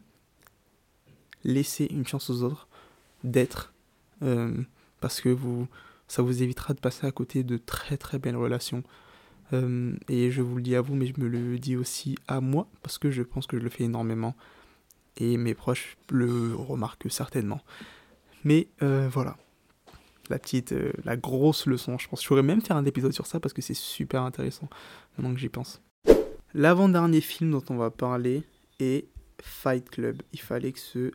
laissez 1.44 1.88
une 1.90 2.06
chance 2.06 2.30
aux 2.30 2.44
autres 2.44 2.68
d'être. 3.24 3.74
Euh, 4.22 4.54
parce 5.00 5.22
que 5.22 5.30
vous, 5.30 5.68
ça 6.08 6.22
vous 6.22 6.44
évitera 6.44 6.74
de 6.74 6.80
passer 6.80 7.06
à 7.06 7.12
côté 7.12 7.44
de 7.44 7.58
très 7.58 7.98
très 7.98 8.20
belles 8.20 8.36
relations. 8.36 8.84
Euh, 9.54 9.96
et 10.10 10.32
je 10.32 10.42
vous 10.42 10.58
le 10.58 10.62
dis 10.62 10.76
à 10.76 10.82
vous, 10.82 10.96
mais 10.96 11.06
je 11.06 11.20
me 11.20 11.28
le 11.28 11.58
dis 11.60 11.76
aussi 11.76 12.16
à 12.28 12.42
moi, 12.42 12.68
parce 12.84 12.98
que 12.98 13.12
je 13.12 13.24
pense 13.24 13.48
que 13.48 13.58
je 13.58 13.64
le 13.64 13.70
fais 13.70 13.86
énormément. 13.86 14.36
Et 15.18 15.38
mes 15.38 15.54
proches 15.54 15.98
le 16.10 16.54
remarquent 16.56 17.10
certainement. 17.10 17.62
Mais 18.44 18.68
euh, 18.84 19.10
voilà. 19.12 19.36
La 20.30 20.38
petite, 20.38 20.74
euh, 20.74 20.92
la 21.06 21.16
grosse 21.16 21.66
leçon, 21.66 21.98
je 21.98 22.08
pense. 22.08 22.22
Je 22.22 22.28
pourrais 22.28 22.44
même 22.44 22.62
faire 22.62 22.76
un 22.76 22.86
épisode 22.86 23.14
sur 23.14 23.26
ça 23.26 23.40
parce 23.40 23.54
que 23.54 23.62
c'est 23.62 23.74
super 23.74 24.24
intéressant, 24.24 24.70
maintenant 25.18 25.34
que 25.34 25.40
j'y 25.40 25.50
pense. 25.50 25.82
L'avant-dernier 26.54 27.22
film 27.22 27.52
dont 27.52 27.64
on 27.70 27.78
va 27.78 27.90
parler 27.90 28.44
est 28.80 29.08
Fight 29.42 29.90
Club. 29.90 30.22
Il 30.34 30.42
fallait 30.42 30.72
que 30.72 30.80
ce 30.80 31.12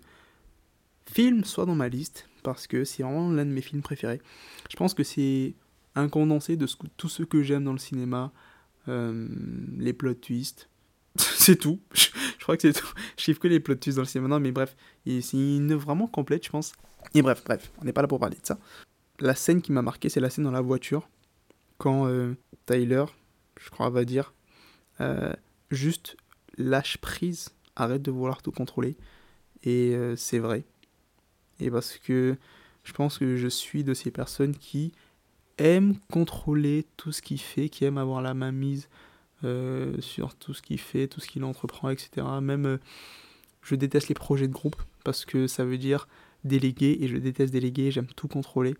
film 1.06 1.44
soit 1.44 1.66
dans 1.66 1.74
ma 1.74 1.88
liste 1.88 2.28
parce 2.42 2.66
que 2.66 2.84
c'est 2.84 3.02
vraiment 3.02 3.30
l'un 3.30 3.44
de 3.44 3.50
mes 3.50 3.60
films 3.60 3.82
préférés. 3.82 4.20
Je 4.70 4.76
pense 4.76 4.94
que 4.94 5.04
c'est 5.04 5.54
un 5.94 6.08
condensé 6.08 6.56
de 6.56 6.66
tout 6.96 7.08
ce 7.08 7.22
que 7.22 7.42
j'aime 7.42 7.64
dans 7.64 7.72
le 7.72 7.78
cinéma, 7.78 8.32
euh, 8.88 9.28
les 9.78 9.92
plot 9.92 10.14
twists, 10.14 10.68
c'est 11.16 11.56
tout. 11.56 11.80
Je, 11.94 12.08
crois 12.40 12.56
que 12.56 12.62
c'est 12.62 12.80
tout. 12.80 12.92
Je 13.16 13.24
kiffe 13.24 13.38
que 13.38 13.48
les 13.48 13.60
plot 13.60 13.76
twists 13.76 13.96
dans 13.96 14.02
le 14.02 14.08
cinéma. 14.08 14.28
Non, 14.28 14.40
mais 14.40 14.52
bref, 14.52 14.76
c'est 15.06 15.34
une 15.34 15.70
œuvre 15.72 15.84
vraiment 15.84 16.06
complète, 16.06 16.44
je 16.44 16.50
pense. 16.50 16.72
Et 17.14 17.22
bref, 17.22 17.42
bref, 17.44 17.72
on 17.80 17.84
n'est 17.84 17.92
pas 17.92 18.02
là 18.02 18.08
pour 18.08 18.20
parler 18.20 18.36
de 18.40 18.46
ça. 18.46 18.58
La 19.20 19.34
scène 19.34 19.62
qui 19.62 19.72
m'a 19.72 19.82
marqué, 19.82 20.08
c'est 20.08 20.20
la 20.20 20.30
scène 20.30 20.44
dans 20.44 20.50
la 20.50 20.60
voiture, 20.60 21.08
quand 21.78 22.06
euh, 22.06 22.34
Tyler, 22.66 23.04
je 23.60 23.70
crois, 23.70 23.90
va 23.90 24.04
dire, 24.04 24.32
euh, 25.00 25.32
juste 25.70 26.16
lâche 26.58 26.98
prise, 26.98 27.50
arrête 27.76 28.02
de 28.02 28.10
vouloir 28.10 28.42
tout 28.42 28.52
contrôler. 28.52 28.96
Et 29.64 29.96
c'est 30.16 30.40
vrai. 30.40 30.64
Et 31.60 31.70
parce 31.70 31.96
que 31.96 32.36
je 32.82 32.92
pense 32.92 33.18
que 33.18 33.36
je 33.36 33.46
suis 33.46 33.84
de 33.84 33.94
ces 33.94 34.10
personnes 34.10 34.56
qui 34.56 34.92
aiment 35.58 35.96
contrôler 36.10 36.86
tout 36.96 37.12
ce 37.12 37.22
qu'il 37.22 37.40
fait, 37.40 37.68
qui 37.68 37.84
aiment 37.84 37.98
avoir 37.98 38.22
la 38.22 38.34
main 38.34 38.52
mise 38.52 38.88
euh, 39.44 40.00
sur 40.00 40.34
tout 40.34 40.54
ce 40.54 40.62
qu'il 40.62 40.78
fait, 40.78 41.08
tout 41.08 41.20
ce 41.20 41.28
qu'il 41.28 41.44
entreprend, 41.44 41.90
etc. 41.90 42.26
Même, 42.40 42.66
euh, 42.66 42.78
je 43.62 43.74
déteste 43.74 44.08
les 44.08 44.14
projets 44.14 44.48
de 44.48 44.52
groupe 44.52 44.76
parce 45.04 45.24
que 45.24 45.46
ça 45.46 45.64
veut 45.64 45.78
dire 45.78 46.08
déléguer 46.44 46.98
et 47.00 47.08
je 47.08 47.16
déteste 47.16 47.52
déléguer, 47.52 47.90
j'aime 47.90 48.06
tout 48.06 48.28
contrôler. 48.28 48.76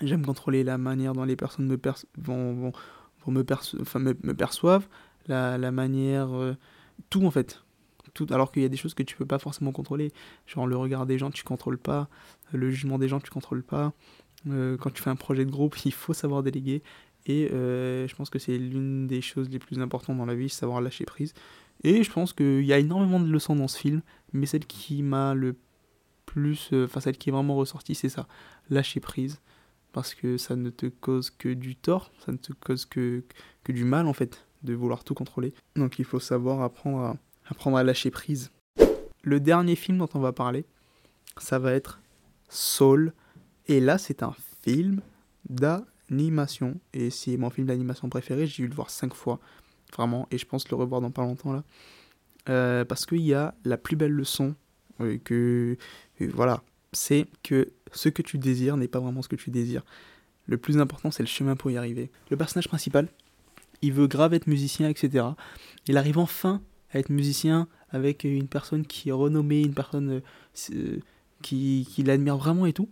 J'aime 0.00 0.24
contrôler 0.24 0.64
la 0.64 0.78
manière 0.78 1.12
dont 1.12 1.24
les 1.24 1.36
personnes 1.36 1.66
me 1.66 1.78
vont 2.16 2.72
me, 3.26 3.42
perçoivent, 4.32 4.88
la, 5.26 5.58
la 5.58 5.70
manière. 5.70 6.34
Euh, 6.34 6.54
tout 7.10 7.24
en 7.24 7.30
fait. 7.30 7.62
Tout, 8.14 8.26
alors 8.30 8.50
qu'il 8.50 8.62
y 8.62 8.64
a 8.64 8.68
des 8.68 8.76
choses 8.76 8.94
que 8.94 9.02
tu 9.02 9.16
peux 9.16 9.26
pas 9.26 9.38
forcément 9.38 9.72
contrôler. 9.72 10.12
Genre 10.46 10.66
le 10.66 10.76
regard 10.76 11.06
des 11.06 11.18
gens, 11.18 11.30
tu 11.30 11.44
contrôles 11.44 11.78
pas. 11.78 12.08
Le 12.52 12.70
jugement 12.70 12.98
des 12.98 13.08
gens, 13.08 13.20
tu 13.20 13.30
contrôles 13.30 13.62
pas. 13.62 13.92
Quand 14.46 14.90
tu 14.92 15.02
fais 15.02 15.10
un 15.10 15.16
projet 15.16 15.44
de 15.44 15.50
groupe, 15.50 15.76
il 15.84 15.92
faut 15.92 16.14
savoir 16.14 16.42
déléguer. 16.42 16.82
Et 17.26 17.50
euh, 17.52 18.08
je 18.08 18.14
pense 18.14 18.30
que 18.30 18.38
c'est 18.38 18.56
l'une 18.56 19.06
des 19.06 19.20
choses 19.20 19.48
les 19.50 19.58
plus 19.58 19.78
importantes 19.78 20.16
dans 20.16 20.26
la 20.26 20.34
vie, 20.34 20.48
savoir 20.48 20.80
lâcher 20.80 21.04
prise. 21.04 21.34
Et 21.84 22.02
je 22.02 22.10
pense 22.10 22.32
qu'il 22.32 22.64
y 22.64 22.72
a 22.72 22.78
énormément 22.78 23.20
de 23.20 23.30
leçons 23.30 23.56
dans 23.56 23.68
ce 23.68 23.78
film, 23.78 24.02
mais 24.32 24.46
celle 24.46 24.66
qui 24.66 25.02
m'a 25.02 25.34
le 25.34 25.56
plus, 26.26 26.70
euh, 26.72 26.84
enfin 26.84 27.00
celle 27.00 27.18
qui 27.18 27.30
est 27.30 27.32
vraiment 27.32 27.56
ressortie, 27.56 27.94
c'est 27.94 28.08
ça, 28.08 28.26
lâcher 28.68 29.00
prise. 29.00 29.40
Parce 29.92 30.14
que 30.14 30.36
ça 30.36 30.56
ne 30.56 30.70
te 30.70 30.86
cause 30.86 31.30
que 31.30 31.48
du 31.48 31.74
tort, 31.74 32.12
ça 32.24 32.32
ne 32.32 32.36
te 32.36 32.52
cause 32.52 32.84
que, 32.84 33.24
que 33.64 33.72
du 33.72 33.84
mal 33.84 34.06
en 34.06 34.12
fait, 34.12 34.46
de 34.62 34.74
vouloir 34.74 35.04
tout 35.04 35.14
contrôler. 35.14 35.52
Donc 35.74 35.98
il 35.98 36.04
faut 36.04 36.20
savoir 36.20 36.62
apprendre 36.62 36.98
à, 36.98 37.16
apprendre 37.46 37.76
à 37.76 37.82
lâcher 37.82 38.10
prise. 38.10 38.52
Le 39.22 39.40
dernier 39.40 39.74
film 39.74 39.98
dont 39.98 40.08
on 40.14 40.20
va 40.20 40.32
parler, 40.32 40.64
ça 41.38 41.58
va 41.58 41.72
être 41.72 42.00
Soul. 42.48 43.12
Et 43.70 43.78
là, 43.78 43.98
c'est 43.98 44.24
un 44.24 44.34
film 44.64 45.00
d'A 45.48 45.86
animation. 46.10 46.80
Et 46.92 47.08
c'est 47.10 47.36
mon 47.36 47.50
film 47.50 47.68
d'animation 47.68 48.08
préféré, 48.08 48.48
j'ai 48.48 48.64
dû 48.64 48.68
le 48.68 48.74
voir 48.74 48.90
cinq 48.90 49.14
fois, 49.14 49.38
vraiment, 49.96 50.26
et 50.32 50.38
je 50.38 50.44
pense 50.44 50.68
le 50.68 50.76
revoir 50.76 51.00
dans 51.00 51.12
pas 51.12 51.22
longtemps 51.22 51.52
là. 51.52 51.62
Euh, 52.48 52.84
parce 52.84 53.06
qu'il 53.06 53.20
y 53.20 53.32
a 53.32 53.54
la 53.64 53.76
plus 53.76 53.94
belle 53.94 54.10
leçon 54.10 54.56
euh, 55.00 55.18
que. 55.22 55.76
Euh, 56.20 56.30
voilà, 56.34 56.64
c'est 56.92 57.28
que 57.44 57.70
ce 57.92 58.08
que 58.08 58.22
tu 58.22 58.38
désires 58.38 58.76
n'est 58.76 58.88
pas 58.88 58.98
vraiment 58.98 59.22
ce 59.22 59.28
que 59.28 59.36
tu 59.36 59.50
désires. 59.50 59.84
Le 60.46 60.58
plus 60.58 60.78
important, 60.78 61.12
c'est 61.12 61.22
le 61.22 61.28
chemin 61.28 61.54
pour 61.54 61.70
y 61.70 61.76
arriver. 61.76 62.10
Le 62.28 62.36
personnage 62.36 62.66
principal, 62.66 63.06
il 63.82 63.92
veut 63.92 64.08
grave 64.08 64.34
être 64.34 64.48
musicien, 64.48 64.88
etc. 64.88 65.26
Il 65.86 65.96
arrive 65.96 66.18
enfin 66.18 66.60
à 66.92 66.98
être 66.98 67.10
musicien 67.10 67.68
avec 67.90 68.24
une 68.24 68.48
personne 68.48 68.84
qui 68.84 69.10
est 69.10 69.12
renommée, 69.12 69.62
une 69.62 69.74
personne 69.74 70.22
qui, 70.54 71.86
qui 71.88 72.02
l'admire 72.02 72.36
vraiment 72.36 72.66
et 72.66 72.72
tout. 72.72 72.88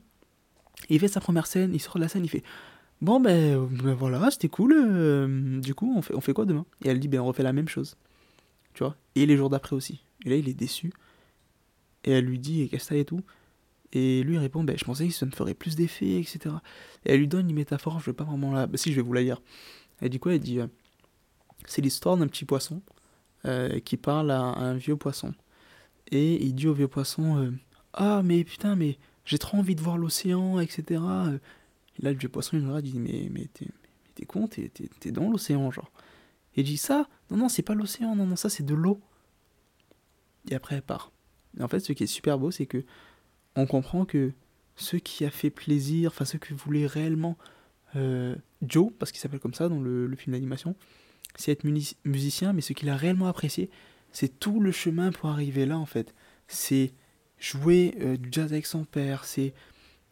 Il 0.88 0.98
fait 1.00 1.08
sa 1.08 1.20
première 1.20 1.46
scène, 1.46 1.72
il 1.74 1.80
sort 1.80 1.96
de 1.96 2.00
la 2.00 2.08
scène, 2.08 2.24
il 2.24 2.28
fait 2.28 2.42
Bon, 3.00 3.20
ben, 3.20 3.64
ben, 3.66 3.94
voilà, 3.94 4.28
c'était 4.30 4.48
cool. 4.48 4.72
Euh, 4.72 5.60
du 5.60 5.74
coup, 5.74 5.92
on 5.96 6.02
fait, 6.02 6.14
on 6.14 6.20
fait 6.20 6.32
quoi 6.32 6.46
demain? 6.46 6.66
Et 6.84 6.88
elle 6.88 6.98
dit 6.98 7.08
Ben, 7.08 7.20
on 7.20 7.26
refait 7.26 7.44
la 7.44 7.52
même 7.52 7.68
chose. 7.68 7.96
Tu 8.74 8.82
vois 8.82 8.96
Et 9.14 9.24
les 9.26 9.36
jours 9.36 9.50
d'après 9.50 9.76
aussi. 9.76 10.04
Et 10.24 10.30
là, 10.30 10.36
il 10.36 10.48
est 10.48 10.54
déçu. 10.54 10.92
Et 12.04 12.12
elle 12.12 12.24
lui 12.24 12.38
dit 12.38 12.68
Qu'est-ce 12.68 12.90
que 12.90 12.94
et 12.94 13.04
tout? 13.04 13.22
Et 13.92 14.22
lui 14.24 14.36
répond 14.36 14.64
Ben, 14.64 14.76
je 14.76 14.84
pensais 14.84 15.06
que 15.06 15.14
ça 15.14 15.26
me 15.26 15.30
ferait 15.30 15.54
plus 15.54 15.76
d'effet, 15.76 16.18
etc. 16.18 16.56
Et 17.04 17.12
elle 17.12 17.20
lui 17.20 17.28
donne 17.28 17.48
une 17.48 17.56
métaphore, 17.56 18.00
je 18.00 18.06
vais 18.06 18.14
pas 18.14 18.24
vraiment 18.24 18.52
la. 18.52 18.66
Ben, 18.66 18.76
si, 18.76 18.90
je 18.90 18.96
vais 18.96 19.02
vous 19.02 19.12
la 19.12 19.22
lire. 19.22 19.40
Elle 20.00 20.10
dit 20.10 20.18
quoi? 20.18 20.34
Elle 20.34 20.40
dit 20.40 20.58
euh, 20.58 20.66
C'est 21.66 21.82
l'histoire 21.82 22.16
d'un 22.16 22.26
petit 22.26 22.44
poisson 22.44 22.82
euh, 23.44 23.78
qui 23.78 23.96
parle 23.96 24.32
à, 24.32 24.40
un 24.40 24.74
vieux 24.74 24.96
poisson. 24.96 25.34
Et 26.10 26.44
il 26.44 26.54
dit 26.54 26.66
au 26.66 26.74
vieux 26.74 26.88
poisson 26.88 27.52
Ah, 27.92 28.22
mais 28.24 28.42
putain, 28.42 28.74
mais 28.74 28.98
j'ai 29.28 29.38
trop 29.38 29.58
envie 29.58 29.74
de 29.76 29.80
voir 29.80 29.98
l'océan, 29.98 30.58
etc 30.58 31.00
là, 32.00 32.12
le 32.12 32.18
vieux 32.18 32.28
poisson, 32.28 32.56
il 32.56 32.62
me 32.62 32.80
dit 32.80 32.98
Mais, 32.98 33.48
t'es 34.14 34.24
con, 34.26 34.48
t'es 34.48 35.12
dans 35.12 35.30
l'océan, 35.30 35.70
genre. 35.70 35.90
Et 36.56 36.62
dit 36.62 36.76
Ça? 36.76 37.08
Non, 37.30 37.36
non, 37.36 37.48
c'est 37.48 37.62
pas 37.62 37.74
l'océan, 37.74 38.16
non, 38.16 38.26
non, 38.26 38.36
ça, 38.36 38.48
c'est 38.48 38.64
de 38.64 38.74
l'eau. 38.74 39.00
Et 40.50 40.54
après, 40.54 40.76
elle 40.76 40.82
part. 40.82 41.12
Et 41.58 41.62
en 41.62 41.68
fait, 41.68 41.80
ce 41.80 41.92
qui 41.92 42.04
est 42.04 42.08
super 42.08 42.38
beau, 42.38 42.50
c'est 42.50 42.66
que 42.66 42.84
on 43.56 43.66
comprend 43.66 44.04
que 44.04 44.32
ce 44.76 44.96
qui 44.96 45.24
a 45.24 45.30
fait 45.30 45.50
plaisir, 45.50 46.10
enfin, 46.10 46.24
ce 46.24 46.36
que 46.36 46.54
voulait 46.54 46.86
réellement 46.86 47.36
euh, 47.96 48.36
Joe, 48.62 48.92
parce 48.98 49.10
qu'il 49.10 49.20
s'appelle 49.20 49.40
comme 49.40 49.54
ça 49.54 49.68
dans 49.68 49.80
le, 49.80 50.14
film 50.16 50.34
d'animation, 50.34 50.76
c'est 51.34 51.52
être 51.52 51.64
musicien, 52.04 52.52
mais 52.52 52.60
ce 52.60 52.72
qu'il 52.72 52.88
a 52.88 52.96
réellement 52.96 53.26
apprécié, 53.26 53.70
c'est 54.12 54.38
tout 54.38 54.60
le 54.60 54.72
chemin 54.72 55.10
pour 55.10 55.28
arriver 55.28 55.66
là, 55.66 55.78
en 55.78 55.86
fait. 55.86 56.14
C'est 56.46 56.92
jouer 57.38 57.94
euh, 58.00 58.16
du 58.16 58.28
jazz 58.32 58.52
avec 58.52 58.66
son 58.66 58.84
père, 58.84 59.24
c'est 59.24 59.54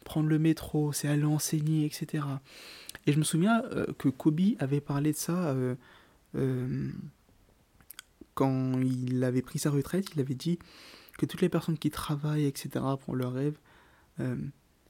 prendre 0.05 0.29
le 0.29 0.39
métro, 0.39 0.93
c'est 0.93 1.09
aller 1.09 1.25
enseigner, 1.25 1.85
etc. 1.85 2.25
Et 3.07 3.13
je 3.13 3.19
me 3.19 3.25
souviens 3.25 3.63
euh, 3.73 3.87
que 3.99 4.09
Kobe 4.09 4.41
avait 4.59 4.81
parlé 4.81 5.13
de 5.13 5.17
ça 5.17 5.55
euh, 6.35 6.93
quand 8.35 8.81
il 8.81 9.23
avait 9.25 9.43
pris 9.43 9.59
sa 9.59 9.71
retraite. 9.71 10.07
Il 10.15 10.21
avait 10.21 10.35
dit 10.35 10.59
que 11.19 11.27
toutes 11.27 11.41
les 11.41 11.49
personnes 11.49 11.79
qui 11.79 11.91
travaillent, 11.91 12.47
etc., 12.47 12.85
pour 13.05 13.17
leur 13.17 13.33
rêve, 13.33 13.57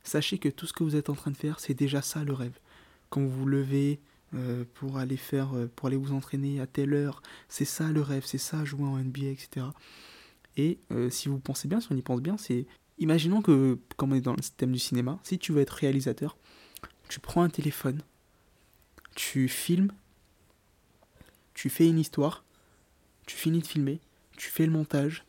sachez 0.03 0.39
que 0.39 0.49
tout 0.49 0.67
ce 0.67 0.73
que 0.73 0.83
vous 0.83 0.97
êtes 0.97 1.09
en 1.09 1.15
train 1.15 1.31
de 1.31 1.37
faire, 1.37 1.61
c'est 1.61 1.75
déjà 1.75 2.03
ça 2.03 2.25
le 2.25 2.33
rêve. 2.33 2.59
Quand 3.11 3.21
vous 3.21 3.31
vous 3.31 3.47
levez 3.47 4.01
pour 4.75 4.99
aller 4.99 5.17
faire, 5.17 5.51
pour 5.77 5.87
aller 5.87 5.97
vous 5.97 6.13
entraîner 6.13 6.61
à 6.61 6.67
telle 6.67 6.95
heure, 6.95 7.23
c'est 7.49 7.65
ça 7.65 7.93
le 7.93 8.03
rêve, 8.03 8.25
c'est 8.27 8.39
ça 8.39 8.65
jouer 8.65 8.85
en 8.85 8.99
NBA, 8.99 9.27
etc. 9.27 9.67
Et 10.57 10.79
si 11.11 11.29
vous 11.29 11.39
pensez 11.39 11.69
bien, 11.69 11.81
si 11.81 11.89
on 11.91 11.97
y 11.97 12.03
pense 12.03 12.23
bien, 12.23 12.37
c'est 12.39 12.67
Imaginons 12.99 13.43
que, 13.43 13.79
comme 13.97 14.13
on 14.13 14.15
est 14.15 14.21
dans 14.23 14.35
le 14.35 14.43
système 14.43 14.73
du 14.73 14.79
cinéma, 14.79 15.19
si 15.23 15.39
tu 15.39 15.53
veux 15.53 15.61
être 15.61 15.71
réalisateur, 15.71 16.37
tu 17.09 17.21
prends 17.21 17.43
un 17.43 17.51
téléphone, 17.51 18.01
tu 19.15 19.49
filmes, 19.49 19.93
tu 21.53 21.69
fais 21.69 21.87
une 21.87 21.99
histoire, 21.99 22.45
tu 23.27 23.37
finis 23.37 23.61
de 23.61 23.67
filmer, 23.67 24.01
tu 24.37 24.49
fais 24.49 24.65
le 24.65 24.73
montage, 24.73 25.25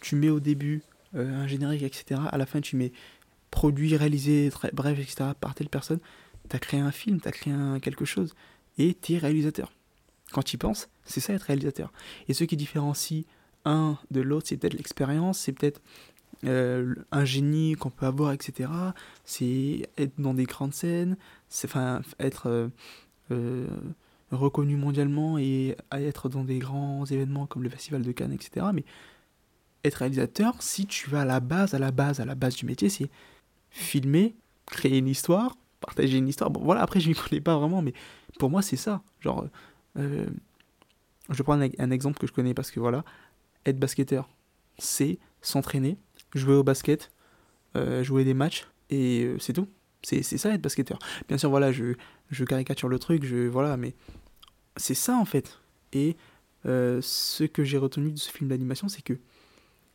tu 0.00 0.14
mets 0.14 0.28
au 0.28 0.40
début 0.40 0.82
euh, 1.14 1.34
un 1.34 1.46
générique, 1.46 1.82
etc. 1.82 2.20
À 2.28 2.36
la 2.36 2.44
fin, 2.44 2.60
tu 2.60 2.76
mets 2.76 2.92
produit, 3.50 3.96
réalisé, 3.96 4.50
bref, 4.74 4.98
etc. 4.98 5.30
par 5.40 5.54
telle 5.54 5.70
personne. 5.70 6.00
Tu 6.50 6.54
as 6.54 6.58
créé 6.58 6.80
un 6.80 6.92
film, 6.92 7.20
tu 7.20 7.28
as 7.28 7.32
créé 7.32 7.54
quelque 7.80 8.04
chose. 8.04 8.34
Et 8.76 8.94
tu 8.94 9.14
es 9.14 9.18
réalisateur. 9.18 9.72
Quand 10.32 10.42
tu 10.42 10.56
y 10.56 10.58
penses, 10.58 10.88
c'est 11.04 11.20
ça 11.20 11.32
être 11.32 11.44
réalisateur. 11.44 11.92
Et 12.28 12.34
ce 12.34 12.44
qui 12.44 12.56
différencie 12.56 13.24
un 13.66 13.98
de 14.10 14.22
l'autre, 14.22 14.46
c'est 14.48 14.56
peut-être 14.56 14.74
l'expérience, 14.74 15.38
c'est 15.38 15.52
peut-être 15.52 15.82
euh, 16.44 16.94
un 17.12 17.24
génie 17.24 17.74
qu'on 17.74 17.90
peut 17.90 18.06
avoir, 18.06 18.32
etc. 18.32 18.70
C'est 19.24 19.88
être 19.98 20.18
dans 20.18 20.34
des 20.34 20.44
grandes 20.44 20.72
scènes, 20.72 21.16
c'est 21.48 21.66
enfin 21.66 22.02
être 22.20 22.48
euh, 22.48 22.68
euh, 23.32 23.66
reconnu 24.30 24.76
mondialement 24.76 25.38
et 25.38 25.76
être 25.92 26.28
dans 26.28 26.44
des 26.44 26.58
grands 26.58 27.04
événements 27.06 27.46
comme 27.46 27.62
le 27.62 27.70
Festival 27.70 28.02
de 28.02 28.12
Cannes, 28.12 28.32
etc. 28.32 28.66
Mais 28.72 28.84
être 29.84 29.96
réalisateur, 29.96 30.62
si 30.62 30.86
tu 30.86 31.10
vas 31.10 31.22
à 31.22 31.24
la 31.24 31.40
base, 31.40 31.74
à 31.74 31.78
la 31.78 31.90
base, 31.90 32.20
à 32.20 32.24
la 32.24 32.34
base 32.34 32.56
du 32.56 32.66
métier, 32.66 32.88
c'est 32.88 33.10
filmer, 33.70 34.34
créer 34.66 34.98
une 34.98 35.08
histoire, 35.08 35.56
partager 35.80 36.18
une 36.18 36.28
histoire. 36.28 36.50
Bon, 36.50 36.60
voilà, 36.62 36.82
après, 36.82 37.00
je 37.00 37.08
ne 37.08 37.14
connais 37.14 37.40
pas 37.40 37.56
vraiment, 37.56 37.82
mais 37.82 37.94
pour 38.38 38.50
moi, 38.50 38.62
c'est 38.62 38.76
ça. 38.76 39.02
Genre, 39.20 39.48
je 41.30 41.42
prends 41.42 41.60
un, 41.60 41.90
exemple 41.90 42.18
que 42.18 42.26
je 42.26 42.32
connais 42.32 42.54
parce 42.54 42.70
que 42.70 42.80
voilà, 42.80 43.04
être 43.66 43.78
basketteur, 43.78 44.28
c'est 44.78 45.18
s'entraîner, 45.42 45.98
jouer 46.34 46.54
au 46.54 46.62
basket, 46.62 47.10
euh, 47.76 48.02
jouer 48.02 48.24
des 48.24 48.34
matchs, 48.34 48.66
et 48.90 49.24
euh, 49.24 49.38
c'est 49.38 49.52
tout. 49.52 49.68
C'est 50.02 50.22
ça 50.22 50.54
être 50.54 50.62
basketteur. 50.62 51.00
Bien 51.26 51.36
sûr, 51.36 51.50
voilà, 51.50 51.72
je, 51.72 51.94
je 52.30 52.44
caricature 52.44 52.88
le 52.88 52.98
truc, 53.00 53.24
je, 53.24 53.48
voilà, 53.48 53.76
mais 53.76 53.94
c'est 54.76 54.94
ça 54.94 55.16
en 55.16 55.24
fait. 55.24 55.58
Et 55.92 56.16
euh, 56.64 57.00
ce 57.02 57.42
que 57.42 57.64
j'ai 57.64 57.76
retenu 57.76 58.12
de 58.12 58.18
ce 58.18 58.30
film 58.30 58.48
d'animation, 58.48 58.88
c'est 58.88 59.02
que 59.02 59.18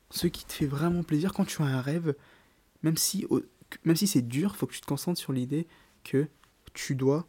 ce 0.10 0.28
qui 0.28 0.44
te 0.44 0.52
fait 0.52 0.66
vraiment 0.66 1.04
plaisir 1.04 1.32
quand 1.32 1.46
tu 1.46 1.62
as 1.62 1.66
un 1.66 1.80
rêve, 1.80 2.14
même 2.84 2.98
si, 2.98 3.26
même 3.86 3.96
si 3.96 4.06
c'est 4.06 4.22
dur, 4.22 4.58
faut 4.58 4.68
que 4.68 4.74
tu 4.74 4.82
te 4.82 4.86
concentres 4.86 5.20
sur 5.20 5.32
l'idée 5.32 5.66
que 6.04 6.28
tu 6.74 6.96
dois, 6.96 7.26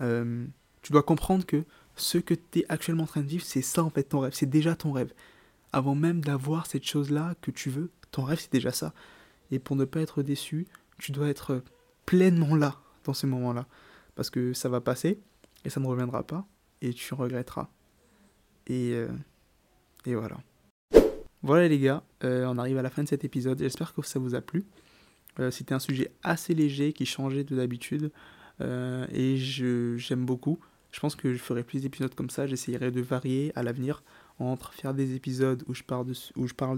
tu 0.00 0.90
dois 0.90 1.04
comprendre 1.04 1.46
que 1.46 1.62
ce 1.94 2.18
que 2.18 2.34
tu 2.34 2.60
es 2.60 2.66
actuellement 2.68 3.04
en 3.04 3.06
train 3.06 3.22
de 3.22 3.28
vivre, 3.28 3.44
c'est 3.44 3.62
ça 3.62 3.84
en 3.84 3.90
fait 3.90 4.04
ton 4.04 4.20
rêve, 4.20 4.32
c'est 4.34 4.50
déjà 4.50 4.74
ton 4.74 4.90
rêve. 4.90 5.12
Avant 5.76 5.94
même 5.94 6.22
d'avoir 6.22 6.64
cette 6.64 6.86
chose-là 6.86 7.34
que 7.42 7.50
tu 7.50 7.68
veux, 7.68 7.90
ton 8.10 8.22
rêve 8.22 8.40
c'est 8.40 8.50
déjà 8.50 8.70
ça. 8.70 8.94
Et 9.50 9.58
pour 9.58 9.76
ne 9.76 9.84
pas 9.84 10.00
être 10.00 10.22
déçu, 10.22 10.66
tu 10.96 11.12
dois 11.12 11.28
être 11.28 11.62
pleinement 12.06 12.56
là 12.56 12.80
dans 13.04 13.12
ce 13.12 13.26
moment-là. 13.26 13.66
Parce 14.14 14.30
que 14.30 14.54
ça 14.54 14.70
va 14.70 14.80
passer 14.80 15.20
et 15.66 15.68
ça 15.68 15.78
ne 15.78 15.86
reviendra 15.86 16.26
pas 16.26 16.46
et 16.80 16.94
tu 16.94 17.12
regretteras. 17.12 17.68
Et, 18.68 18.92
euh, 18.94 19.08
voilà. 20.06 20.38
Voilà 21.42 21.68
les 21.68 21.78
gars, 21.78 22.02
euh, 22.24 22.46
on 22.46 22.56
arrive 22.56 22.78
à 22.78 22.82
la 22.82 22.88
fin 22.88 23.02
de 23.02 23.08
cet 23.08 23.24
épisode. 23.24 23.58
J'espère 23.58 23.92
que 23.92 24.00
ça 24.00 24.18
vous 24.18 24.34
a 24.34 24.40
plu. 24.40 24.64
Euh, 25.40 25.50
c'était 25.50 25.74
un 25.74 25.78
sujet 25.78 26.10
assez 26.22 26.54
léger 26.54 26.94
qui 26.94 27.04
changeait 27.04 27.44
de 27.44 27.54
d'habitude 27.54 28.10
et 28.62 29.36
j'aime 29.36 30.24
beaucoup. 30.24 30.58
Je 30.90 31.00
pense 31.00 31.16
que 31.16 31.34
je 31.34 31.38
ferai 31.38 31.62
plus 31.62 31.82
d'épisodes 31.82 32.14
comme 32.14 32.30
ça. 32.30 32.46
J'essayerai 32.46 32.90
de 32.90 33.02
varier 33.02 33.52
à 33.54 33.62
l'avenir 33.62 34.02
entre 34.38 34.72
faire 34.72 34.94
des 34.94 35.14
épisodes 35.14 35.64
où 35.66 35.74
je 35.74 35.82
parle 35.82 36.06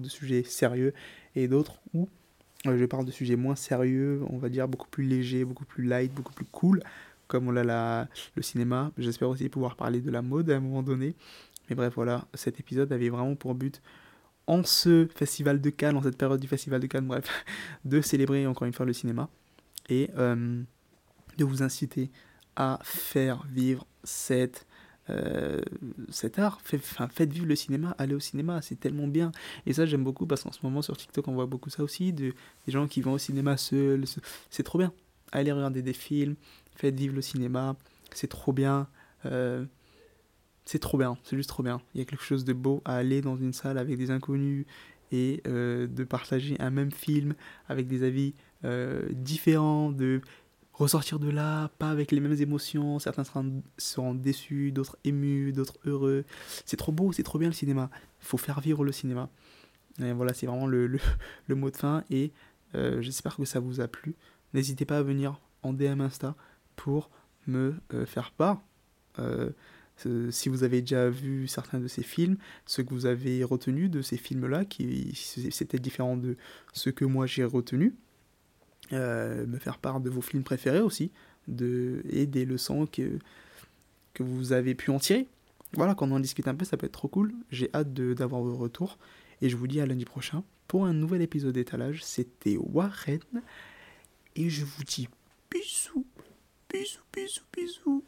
de, 0.01 0.09
sujets 0.09 0.43
sérieux 0.45 0.95
et 1.35 1.49
d'autres 1.49 1.81
où 1.95 2.09
je 2.65 2.85
parle 2.85 3.05
de 3.05 3.11
sujets 3.11 3.37
moins 3.37 3.57
sérieux, 3.57 4.23
on 4.31 4.39
va 4.39 4.49
dire 4.49 4.69
beaucoup 4.69 4.89
plus 4.89 5.05
légers, 5.05 5.45
beaucoup 5.45 5.65
plus 5.65 5.85
light, 5.85 6.13
beaucoup 6.13 6.33
plus 6.33 6.47
cool, 6.47 6.83
comme 7.27 7.49
on 7.49 7.53
l'a 7.53 8.09
le 8.35 8.43
cinéma. 8.43 8.91
J'espère 8.99 9.29
aussi 9.29 9.49
pouvoir 9.49 9.77
parler 9.77 10.01
de 10.01 10.11
la 10.11 10.23
mode 10.23 10.51
à 10.51 10.57
un 10.57 10.61
moment 10.61 10.83
donné. 10.83 11.15
Mais 11.69 11.77
bref, 11.77 11.93
voilà, 11.95 12.27
cet 12.35 12.59
épisode 12.61 12.93
avait 12.93 13.11
vraiment 13.11 13.37
pour 13.37 13.55
but, 13.55 13.83
en 14.47 14.65
ce 14.65 15.07
festival 15.15 15.61
de 15.61 15.71
Cannes, 15.71 15.97
en 15.97 16.03
cette 16.03 16.17
période 16.17 16.41
du 16.41 16.49
festival 16.49 16.81
de 16.81 16.87
Cannes, 16.87 17.07
bref, 17.07 17.45
de 17.85 18.01
célébrer 18.01 18.47
encore 18.47 18.67
une 18.67 18.73
fois 18.73 18.87
le 18.87 18.95
cinéma 18.95 19.29
et 19.89 20.11
euh, 20.17 20.63
de 21.37 21.45
vous 21.45 21.63
inciter 21.63 22.11
à 22.57 22.81
faire 22.83 23.45
vivre 23.47 23.87
cette 24.03 24.67
euh, 25.11 25.61
cet 26.11 26.39
art. 26.39 26.61
Fait, 26.63 26.79
faites 26.79 27.33
vivre 27.33 27.47
le 27.47 27.57
cinéma, 27.57 27.95
allez 27.99 28.15
au 28.15 28.21
cinéma, 28.21 28.61
c'est 28.63 28.79
tellement 28.79 29.07
bien. 29.07 29.33
Et 29.67 29.73
ça, 29.73 29.87
j'aime 29.87 30.05
beaucoup 30.05 30.27
parce 30.27 30.43
qu'en 30.43 30.53
ce 30.53 30.61
moment 30.63 30.83
sur 30.83 30.97
TikTok, 30.97 31.29
on 31.29 31.35
voit 31.35 31.47
beaucoup 31.47 31.71
ça 31.71 31.83
aussi, 31.83 32.13
de, 32.13 32.35
des 32.67 32.73
gens 32.73 32.87
qui 32.87 33.01
vont 33.01 33.13
au 33.13 33.19
cinéma 33.19 33.57
seuls. 33.57 34.05
C'est 34.51 34.63
trop 34.63 34.79
bien. 34.79 34.93
Allez 35.33 35.53
regarder 35.53 35.83
des 35.83 35.93
films, 35.93 36.37
faites 36.75 36.95
vivre 36.95 37.15
le 37.15 37.23
cinéma, 37.23 37.77
c'est 38.13 38.29
trop 38.29 38.53
bien. 38.53 38.89
Euh, 39.27 39.65
c'est 40.65 40.79
trop 40.79 40.99
bien, 40.99 41.17
c'est 41.25 41.37
juste 41.37 41.49
trop 41.49 41.63
bien. 41.63 41.81
Il 41.95 41.99
y 41.99 42.03
a 42.03 42.05
quelque 42.05 42.25
chose 42.25 42.45
de 42.45 42.53
beau 42.53 42.83
à 42.85 42.97
aller 42.97 43.21
dans 43.21 43.37
une 43.37 43.53
salle 43.53 43.79
avec 43.79 43.97
des 43.97 44.11
inconnus 44.11 44.67
et 45.13 45.43
euh, 45.47 45.87
de 45.87 46.05
partager 46.05 46.57
un 46.61 46.71
même 46.71 46.93
film 46.93 47.35
avec 47.69 47.89
des 47.89 48.03
avis 48.03 48.35
différents, 49.13 49.93
de 49.93 50.21
ressortir 50.79 51.19
de 51.19 51.29
là, 51.29 51.71
pas 51.79 51.91
avec 51.91 52.13
les 52.13 52.21
mêmes 52.21 52.41
émotions. 52.41 52.99
Certains 52.99 53.25
seront, 53.79 54.15
déçus, 54.15 54.73
d'autres 54.73 54.97
émus, 55.05 55.53
d'autres 55.53 55.79
heureux. 55.85 56.25
C'est 56.65 56.77
trop 56.77 56.93
beau, 56.93 57.13
c'est 57.13 57.23
trop 57.23 57.39
bien 57.39 57.49
le 57.49 57.55
cinéma. 57.55 57.91
Il 58.23 58.27
faut 58.27 58.39
faire 58.39 58.61
vivre 58.61 58.85
le 58.85 58.93
cinéma. 58.93 59.29
Et 60.01 60.13
voilà, 60.13 60.33
c'est 60.33 60.47
vraiment 60.47 60.67
le, 60.67 60.87
le, 60.87 61.55
mot 61.55 61.71
de 61.71 61.77
fin. 61.77 62.05
Et 62.11 62.33
euh, 62.75 63.03
j'espère 63.03 63.37
que 63.37 63.45
ça 63.45 63.61
vous 63.61 63.81
a 63.81 63.89
plu. 63.89 64.15
N'hésitez 64.55 64.85
pas 64.85 64.99
à 64.99 65.03
venir 65.03 65.41
en 65.63 65.73
DM 65.73 66.01
Insta 66.01 66.37
pour 66.77 67.11
me 67.47 67.75
euh, 67.93 68.07
faire 68.07 68.31
part. 68.31 68.63
Euh, 69.19 69.51
si 70.31 70.49
vous 70.49 70.63
avez 70.63 70.81
déjà 70.81 71.11
vu 71.11 71.49
certains 71.49 71.81
de 71.81 71.89
ces 71.89 72.05
films, 72.05 72.37
ce 72.67 72.83
que 72.83 72.95
vous 72.95 73.07
avez 73.07 73.43
retenu 73.43 73.89
de 73.89 74.01
ces 74.01 74.17
films-là, 74.17 74.65
qui 74.65 75.13
c'était 75.51 75.81
différent 75.81 76.17
de 76.17 76.37
ce 76.73 76.89
que 76.91 77.05
moi 77.05 77.27
j'ai 77.27 77.43
retenu. 77.43 77.97
Euh, 78.93 79.47
me 79.47 79.59
faire 79.59 79.79
part 79.79 80.01
de 80.01 80.09
vos 80.09 80.23
films 80.23 80.45
préférés 80.45 80.81
aussi, 80.81 81.11
et 81.49 82.27
des 82.27 82.45
leçons 82.45 82.87
que, 82.87 83.19
que 84.15 84.23
vous 84.23 84.53
avez 84.53 84.75
pu 84.75 84.91
en 84.91 84.99
tirer. 84.99 85.27
Voilà, 85.75 85.95
quand 85.95 86.11
on 86.11 86.15
en 86.15 86.21
discute 86.21 86.49
un 86.49 86.55
peu, 86.55 86.65
ça 86.65 86.77
peut 86.77 86.87
être 86.87 86.93
trop 86.93 87.09
cool. 87.09 87.35
J'ai 87.51 87.69
hâte 87.75 87.93
d'avoir 87.93 88.43
vos 88.43 88.57
retours. 88.57 88.99
Et 89.43 89.49
je 89.49 89.57
vous 89.57 89.67
dis 89.67 89.81
à 89.81 89.87
lundi 89.87 90.05
prochain 90.05 90.43
pour 90.67 90.87
un 90.87 90.95
nouvel 90.95 91.23
épisode 91.23 91.55
d'étalage. 91.55 92.03
C'était 92.03 92.57
Warren. 92.57 93.21
Et 94.37 94.49
je 94.51 94.65
vous 94.65 94.85
dis 94.85 95.09
bisous, 95.51 96.07
bisous, 96.71 97.01
bisous, 97.13 97.45
bisous. 97.53 98.05